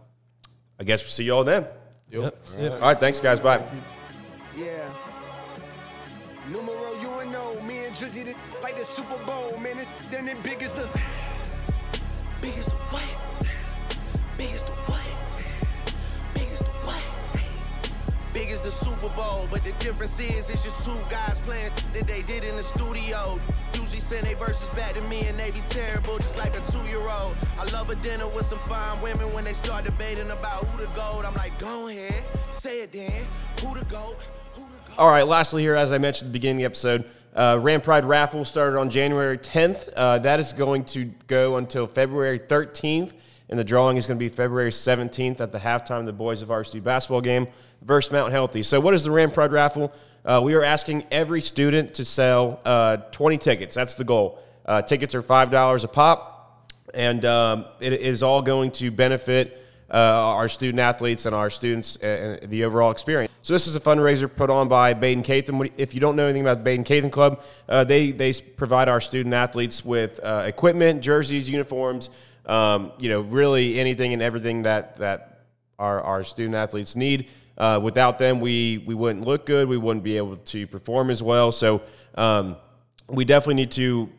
I 0.80 0.84
guess 0.84 1.04
we'll 1.04 1.10
see 1.10 1.26
you 1.26 1.36
all 1.36 1.44
then. 1.44 1.68
Yep. 2.10 2.36
All 2.58 2.80
right. 2.80 3.00
Thanks, 3.00 3.20
guys. 3.20 3.40
Bye. 3.40 3.64
The 19.64 19.72
difference 19.74 20.20
is 20.20 20.50
it's 20.50 20.64
just 20.64 20.86
two 20.86 20.96
guys 21.10 21.40
playing 21.40 21.72
that 21.94 22.06
they 22.06 22.22
did 22.22 22.44
in 22.44 22.56
the 22.56 22.64
studio. 22.64 23.40
Usually 23.74 24.00
send 24.00 24.26
they 24.26 24.34
verses 24.34 24.70
back 24.72 24.94
to 24.96 25.02
me 25.04 25.26
and 25.28 25.38
they 25.40 25.52
be 25.52 25.62
terrible, 25.62 26.18
just 26.18 26.38
like 26.38 26.56
a 26.58 26.62
two-year-old. 26.72 27.36
I 27.58 27.66
love 27.72 27.90
a 27.90 27.96
dinner 27.96 28.28
with 28.28 28.46
some 28.46 28.60
fine 28.60 29.02
women 29.02 29.32
when 29.34 29.46
they 29.46 29.54
start 29.54 29.86
debating 29.86 30.30
about 30.32 30.66
who 30.66 30.86
the 30.86 30.92
gold. 30.94 31.26
I'm 31.26 31.34
like, 31.36 31.58
go 31.60 31.88
ahead, 31.88 32.26
say 32.52 32.82
it 32.82 32.92
then. 32.92 33.24
Who 33.62 33.78
the 33.78 33.86
gold? 33.86 34.16
Who 34.54 34.62
the 34.64 34.80
gold? 34.86 34.98
All 34.98 35.10
right, 35.10 35.26
lastly, 35.26 35.64
here, 35.64 35.76
as 35.76 35.92
I 35.92 35.98
mentioned 35.98 36.28
at 36.28 36.34
the 36.34 36.40
beginning 36.40 36.58
of 36.58 36.60
the 36.60 36.66
episode, 36.66 37.06
uh, 37.36 37.58
Ram 37.62 37.82
Pride 37.82 38.06
raffle 38.06 38.46
started 38.46 38.78
on 38.78 38.90
January 38.90 39.38
10th. 39.38 39.90
Uh, 39.96 40.20
that 40.20 40.40
is 40.40 40.54
going 40.54 40.84
to 40.86 41.06
go 41.28 41.56
until 41.56 41.88
February 41.88 42.40
13th, 42.40 43.14
and 43.50 43.60
the 43.60 43.64
drawing 43.64 43.98
is 43.98 44.08
going 44.08 44.18
to 44.18 44.20
be 44.20 44.30
February 44.30 44.72
17th 44.72 45.40
at 45.40 45.52
the 45.52 45.60
halftime 45.60 46.00
of 46.00 46.06
the 46.06 46.14
boys 46.14 46.42
of 46.42 46.48
varsity 46.48 46.80
basketball 46.80 47.22
game 47.22 47.48
versus 47.82 48.12
Mount 48.12 48.32
Healthy. 48.32 48.64
So, 48.64 48.80
what 48.80 48.94
is 48.94 49.04
the 49.04 49.12
Ram 49.12 49.32
Pride 49.32 49.52
raffle? 49.52 49.94
Uh, 50.26 50.42
we 50.44 50.54
are 50.54 50.64
asking 50.64 51.06
every 51.12 51.42
student 51.42 51.94
to 51.96 52.06
sell 52.06 52.62
uh, 52.66 52.98
20 53.12 53.38
tickets. 53.38 53.76
That's 53.76 53.96
the 53.96 54.06
goal. 54.06 54.40
Uh, 54.66 54.82
tickets 54.82 55.14
are 55.16 55.22
$5 55.22 55.84
a 55.84 55.88
pop, 55.88 56.72
and 56.94 57.26
um, 57.26 57.66
it 57.82 57.94
is 57.94 58.24
all 58.24 58.42
going 58.42 58.72
to 58.72 58.90
benefit 58.90 59.60
uh, 59.94 59.98
our 59.98 60.50
student 60.50 60.80
athletes 60.80 61.26
and 61.26 61.36
our 61.36 61.50
students 61.50 61.98
and 61.98 62.40
and 62.42 62.52
the 62.52 62.64
overall 62.64 62.92
experience. 62.92 63.32
So 63.44 63.54
this 63.54 63.68
is 63.68 63.76
a 63.76 63.80
fundraiser 63.80 64.34
put 64.34 64.50
on 64.50 64.68
by 64.68 64.94
Badin 64.94 65.24
Catham. 65.24 65.62
If 65.78 65.94
you 65.94 66.00
don't 66.00 66.16
know 66.16 66.26
anything 66.26 66.42
about 66.42 66.64
the 66.64 66.70
Badin 66.70 66.86
Catham 66.86 67.12
Club, 67.12 67.44
uh, 67.70 67.84
they 67.84 68.12
they 68.12 68.34
provide 68.34 68.90
our 68.90 69.02
student 69.02 69.36
athletes 69.36 69.86
with 69.86 70.20
uh, 70.24 70.46
equipment, 70.48 71.02
jerseys, 71.02 71.50
uniforms, 71.50 72.10
um, 72.46 72.92
you 73.00 73.10
know, 73.10 73.22
really 73.22 73.80
anything 73.80 74.14
and 74.14 74.22
everything 74.22 74.64
that 74.64 74.98
that 74.98 75.46
our 75.80 76.02
our 76.02 76.24
student 76.24 76.56
athletes 76.56 76.96
need. 76.96 77.30
Uh, 77.58 77.80
without 77.82 78.18
them, 78.18 78.40
we 78.40 78.84
we 78.86 78.96
wouldn't 78.96 79.26
look 79.26 79.46
good. 79.46 79.68
We 79.68 79.78
wouldn't 79.78 80.04
be 80.04 80.18
able 80.18 80.38
to 80.38 80.68
perform 80.68 81.10
as 81.10 81.22
well. 81.22 81.52
So 81.52 81.82
um, 82.16 82.58
we 83.08 83.26
definitely 83.26 83.56
need 83.56 83.72
to 83.72 84.10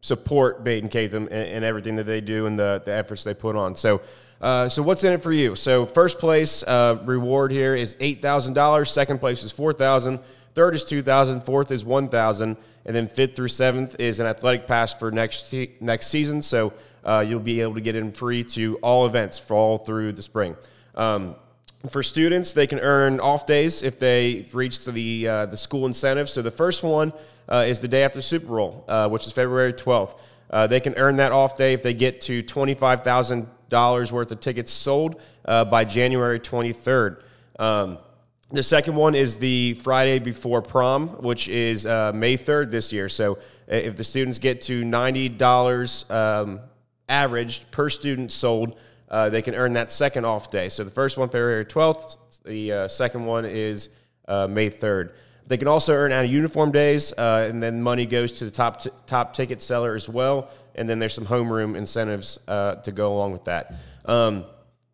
support 0.00 0.64
Badin 0.64 0.90
Catham 0.90 1.24
and, 1.24 1.32
and 1.32 1.64
everything 1.64 1.96
that 1.96 2.04
they 2.04 2.20
do 2.20 2.46
and 2.46 2.58
the, 2.58 2.80
the 2.84 2.92
efforts 2.92 3.24
they 3.24 3.34
put 3.34 3.56
on. 3.56 3.74
So, 3.74 4.00
uh, 4.40 4.68
so 4.68 4.80
what's 4.82 5.02
in 5.02 5.12
it 5.12 5.22
for 5.22 5.32
you? 5.32 5.56
So, 5.56 5.86
first 5.86 6.20
place 6.20 6.62
uh, 6.62 7.02
reward 7.04 7.50
here 7.50 7.74
is 7.74 7.96
eight 7.98 8.22
thousand 8.22 8.54
dollars. 8.54 8.92
Second 8.92 9.18
place 9.18 9.42
is 9.42 9.50
four 9.50 9.72
thousand. 9.72 10.20
Third 10.54 10.74
is 10.76 10.84
two 10.84 11.02
thousand. 11.02 11.42
Fourth 11.42 11.72
is 11.72 11.84
one 11.84 12.08
thousand. 12.08 12.56
And 12.84 12.96
then 12.96 13.06
fifth 13.06 13.36
through 13.36 13.48
seventh 13.48 13.96
is 13.98 14.18
an 14.18 14.26
athletic 14.26 14.66
pass 14.66 14.94
for 14.94 15.10
next 15.10 15.52
next 15.80 16.06
season. 16.06 16.40
So 16.40 16.72
uh, 17.04 17.24
you'll 17.26 17.40
be 17.40 17.60
able 17.60 17.74
to 17.74 17.80
get 17.80 17.96
in 17.96 18.12
free 18.12 18.44
to 18.44 18.76
all 18.82 19.06
events 19.06 19.38
fall 19.38 19.78
through 19.78 20.12
the 20.12 20.22
spring. 20.22 20.56
Um, 20.94 21.36
for 21.90 22.02
students, 22.02 22.52
they 22.52 22.66
can 22.66 22.80
earn 22.80 23.20
off 23.20 23.46
days 23.46 23.82
if 23.82 23.98
they 23.98 24.46
reach 24.52 24.84
the 24.84 25.28
uh, 25.28 25.46
the 25.46 25.56
school 25.56 25.86
incentive. 25.86 26.28
So 26.28 26.42
the 26.42 26.50
first 26.50 26.82
one 26.82 27.12
uh, 27.48 27.64
is 27.66 27.80
the 27.80 27.88
day 27.88 28.02
after 28.02 28.20
Super 28.20 28.46
Bowl, 28.46 28.84
uh, 28.88 29.08
which 29.08 29.26
is 29.26 29.32
February 29.32 29.72
12th. 29.72 30.18
Uh, 30.50 30.66
they 30.66 30.80
can 30.80 30.94
earn 30.94 31.16
that 31.16 31.30
off 31.30 31.56
day 31.56 31.74
if 31.74 31.82
they 31.82 31.94
get 31.94 32.20
to 32.22 32.42
twenty-five 32.42 33.04
thousand 33.04 33.46
dollars 33.68 34.10
worth 34.12 34.32
of 34.32 34.40
tickets 34.40 34.72
sold 34.72 35.20
uh, 35.44 35.64
by 35.64 35.84
January 35.84 36.40
23rd. 36.40 37.22
Um, 37.58 37.98
the 38.50 38.62
second 38.62 38.96
one 38.96 39.14
is 39.14 39.38
the 39.38 39.74
Friday 39.74 40.18
before 40.18 40.62
prom, 40.62 41.08
which 41.22 41.48
is 41.48 41.84
uh, 41.84 42.12
May 42.14 42.38
3rd 42.38 42.70
this 42.70 42.92
year. 42.92 43.10
So 43.10 43.38
if 43.66 43.96
the 43.96 44.04
students 44.04 44.38
get 44.38 44.62
to 44.62 44.84
$90 44.84 46.10
um, 46.10 46.60
averaged 47.08 47.70
per 47.70 47.88
student 47.88 48.32
sold, 48.32 48.78
uh, 49.10 49.30
they 49.30 49.42
can 49.42 49.54
earn 49.54 49.72
that 49.74 49.90
second 49.90 50.24
off 50.24 50.50
day. 50.50 50.68
So 50.68 50.84
the 50.84 50.90
first 50.90 51.16
one, 51.16 51.28
February 51.28 51.64
12th. 51.64 52.18
The 52.44 52.72
uh, 52.72 52.88
second 52.88 53.24
one 53.24 53.44
is 53.44 53.88
uh, 54.26 54.46
May 54.46 54.70
3rd. 54.70 55.12
They 55.46 55.56
can 55.56 55.68
also 55.68 55.94
earn 55.94 56.12
out 56.12 56.26
of 56.26 56.30
uniform 56.30 56.72
days, 56.72 57.12
uh, 57.12 57.46
and 57.48 57.62
then 57.62 57.82
money 57.82 58.04
goes 58.04 58.32
to 58.34 58.44
the 58.44 58.50
top 58.50 58.82
t- 58.82 58.90
top 59.06 59.32
ticket 59.32 59.62
seller 59.62 59.94
as 59.94 60.08
well. 60.08 60.50
And 60.74 60.88
then 60.88 60.98
there's 60.98 61.14
some 61.14 61.26
homeroom 61.26 61.74
incentives 61.74 62.38
uh, 62.46 62.76
to 62.76 62.92
go 62.92 63.14
along 63.14 63.32
with 63.32 63.44
that. 63.44 63.74
Um, 64.04 64.44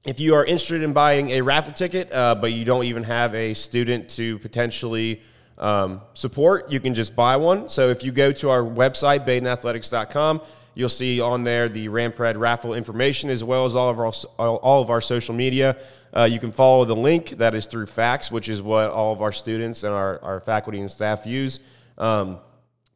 if 0.05 0.21
you 0.21 0.35
are 0.35 0.45
interested 0.45 0.83
in 0.83 0.93
buying 0.93 1.31
a 1.31 1.41
raffle 1.41 1.73
ticket, 1.73 2.13
uh, 2.13 2.37
but 2.37 2.53
you 2.53 2.65
don't 2.65 2.85
even 2.85 3.03
have 3.05 3.35
a 3.35 3.55
student 3.55 4.09
to 4.11 4.39
potentially 4.39 5.23
um, 5.59 6.03
support, 6.15 6.71
you 6.71 6.79
can 6.79 6.95
just 6.95 7.17
buy 7.17 7.37
one. 7.37 7.69
So 7.69 7.89
if 7.89 8.03
you 8.03 8.13
go 8.13 8.31
to 8.33 8.51
our 8.51 8.63
website, 8.63 9.27
BadinAthletics.com, 9.27 10.41
you'll 10.75 10.89
see 10.89 11.21
on 11.21 11.45
there 11.45 11.69
the 11.69 11.89
Ram 11.89 12.13
Pride 12.13 12.37
raffle 12.37 12.75
information 12.75 13.31
as 13.31 13.43
well 13.43 13.65
as 13.65 13.75
all 13.75 13.91
of 13.91 13.99
our 13.99 14.13
all 14.39 14.83
of 14.83 14.91
our 14.91 15.01
social 15.01 15.35
media. 15.35 15.77
Uh, 16.17 16.25
you 16.25 16.39
can 16.39 16.53
follow 16.53 16.85
the 16.85 16.95
link 16.95 17.31
that 17.39 17.55
is 17.55 17.67
through 17.67 17.87
FACTS, 17.87 18.31
which 18.31 18.49
is 18.49 18.63
what 18.63 18.91
all 18.91 19.13
of 19.13 19.21
our 19.21 19.33
students 19.33 19.83
and 19.83 19.93
our, 19.93 20.23
our 20.23 20.41
faculty 20.41 20.81
and 20.81 20.91
staff 20.91 21.27
use. 21.27 21.59
Um, 21.99 22.39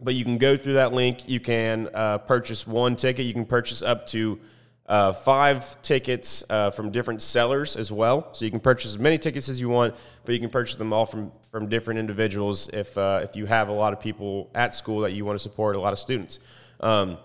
but 0.00 0.14
you 0.14 0.24
can 0.24 0.38
go 0.38 0.56
through 0.56 0.74
that 0.74 0.92
link. 0.92 1.28
You 1.28 1.40
can 1.40 1.88
uh, 1.92 2.18
purchase 2.18 2.66
one 2.66 2.94
ticket. 2.94 3.26
You 3.26 3.32
can 3.32 3.44
purchase 3.44 3.82
up 3.82 4.06
to 4.08 4.38
uh, 4.86 5.12
five 5.12 5.80
tickets 5.82 6.44
uh, 6.48 6.70
from 6.70 6.90
different 6.90 7.20
sellers 7.20 7.76
as 7.76 7.92
well. 7.92 8.28
So 8.32 8.44
you 8.44 8.50
can 8.50 8.60
purchase 8.60 8.92
as 8.92 8.98
many 8.98 9.18
tickets 9.18 9.48
as 9.48 9.60
you 9.60 9.68
want, 9.68 9.94
but 10.24 10.32
you 10.32 10.40
can 10.40 10.50
purchase 10.50 10.76
them 10.76 10.92
all 10.92 11.06
from 11.06 11.32
from 11.50 11.68
different 11.68 11.98
individuals 11.98 12.68
if 12.72 12.96
uh, 12.96 13.20
if 13.22 13.36
you 13.36 13.46
have 13.46 13.68
a 13.68 13.72
lot 13.72 13.92
of 13.92 14.00
people 14.00 14.50
at 14.54 14.74
school 14.74 15.00
that 15.00 15.12
you 15.12 15.24
want 15.24 15.36
to 15.36 15.42
support, 15.42 15.76
a 15.76 15.80
lot 15.80 15.92
of 15.92 15.98
students. 15.98 16.38
Um, 16.80 17.18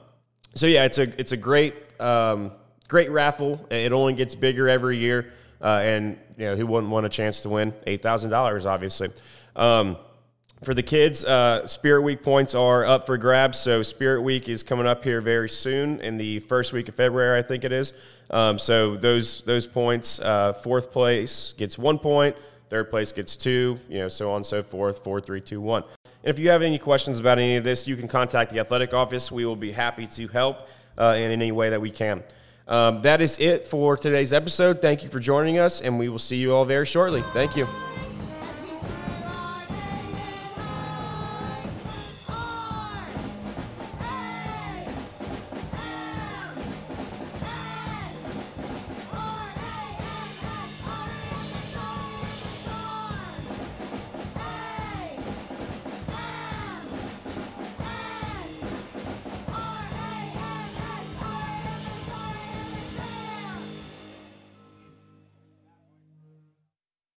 so 0.53 0.67
yeah, 0.67 0.85
it's 0.85 0.97
a 0.97 1.19
it's 1.19 1.31
a 1.31 1.37
great 1.37 1.75
um, 1.99 2.51
great 2.87 3.11
raffle. 3.11 3.65
It 3.69 3.91
only 3.91 4.13
gets 4.13 4.35
bigger 4.35 4.67
every 4.67 4.97
year, 4.97 5.33
uh, 5.61 5.81
and 5.83 6.19
you 6.37 6.45
know 6.45 6.55
who 6.55 6.65
wouldn't 6.67 6.91
want 6.91 7.05
a 7.05 7.09
chance 7.09 7.41
to 7.41 7.49
win 7.49 7.73
eight 7.87 8.01
thousand 8.01 8.29
dollars? 8.29 8.65
Obviously. 8.65 9.09
Um, 9.55 9.97
for 10.63 10.73
the 10.73 10.83
kids, 10.83 11.25
uh, 11.25 11.67
Spirit 11.67 12.03
Week 12.03 12.23
points 12.23 12.55
are 12.55 12.85
up 12.85 13.05
for 13.05 13.17
grabs. 13.17 13.59
So 13.59 13.83
Spirit 13.83 14.21
Week 14.21 14.47
is 14.47 14.63
coming 14.63 14.87
up 14.87 15.03
here 15.03 15.19
very 15.19 15.49
soon 15.49 15.99
in 15.99 16.17
the 16.17 16.39
first 16.39 16.71
week 16.71 16.87
of 16.87 16.95
February, 16.95 17.37
I 17.37 17.41
think 17.41 17.65
it 17.65 17.73
is. 17.73 17.91
Um, 18.29 18.57
so 18.57 18.95
those 18.95 19.41
those 19.43 19.67
points, 19.67 20.21
uh, 20.21 20.53
fourth 20.53 20.89
place 20.89 21.53
gets 21.57 21.77
one 21.77 21.99
point, 21.99 22.37
Third 22.73 22.89
place 22.89 23.11
gets 23.11 23.37
two, 23.37 23.77
you 23.87 23.99
know, 23.99 24.09
so 24.09 24.31
on 24.31 24.37
and 24.37 24.45
so 24.47 24.63
forth. 24.63 25.03
Four, 25.03 25.21
three, 25.21 25.41
two, 25.41 25.61
one. 25.61 25.83
And 26.23 26.29
if 26.29 26.39
you 26.39 26.49
have 26.49 26.61
any 26.61 26.79
questions 26.79 27.19
about 27.19 27.37
any 27.37 27.57
of 27.57 27.63
this, 27.63 27.87
you 27.87 27.95
can 27.95 28.07
contact 28.07 28.51
the 28.51 28.59
athletic 28.59 28.93
office. 28.93 29.31
We 29.31 29.45
will 29.45 29.55
be 29.55 29.71
happy 29.71 30.07
to 30.07 30.27
help 30.29 30.67
uh, 30.97 31.15
in 31.17 31.31
any 31.31 31.51
way 31.51 31.69
that 31.69 31.81
we 31.81 31.91
can. 31.91 32.23
Um, 32.67 33.01
that 33.01 33.19
is 33.19 33.37
it 33.39 33.65
for 33.65 33.97
today's 33.97 34.31
episode. 34.31 34.81
Thank 34.81 35.03
you 35.03 35.09
for 35.09 35.19
joining 35.19 35.59
us, 35.59 35.81
and 35.81 35.99
we 35.99 36.07
will 36.07 36.19
see 36.19 36.37
you 36.37 36.55
all 36.55 36.63
very 36.63 36.85
shortly. 36.85 37.21
Thank 37.33 37.57
you. 37.57 37.67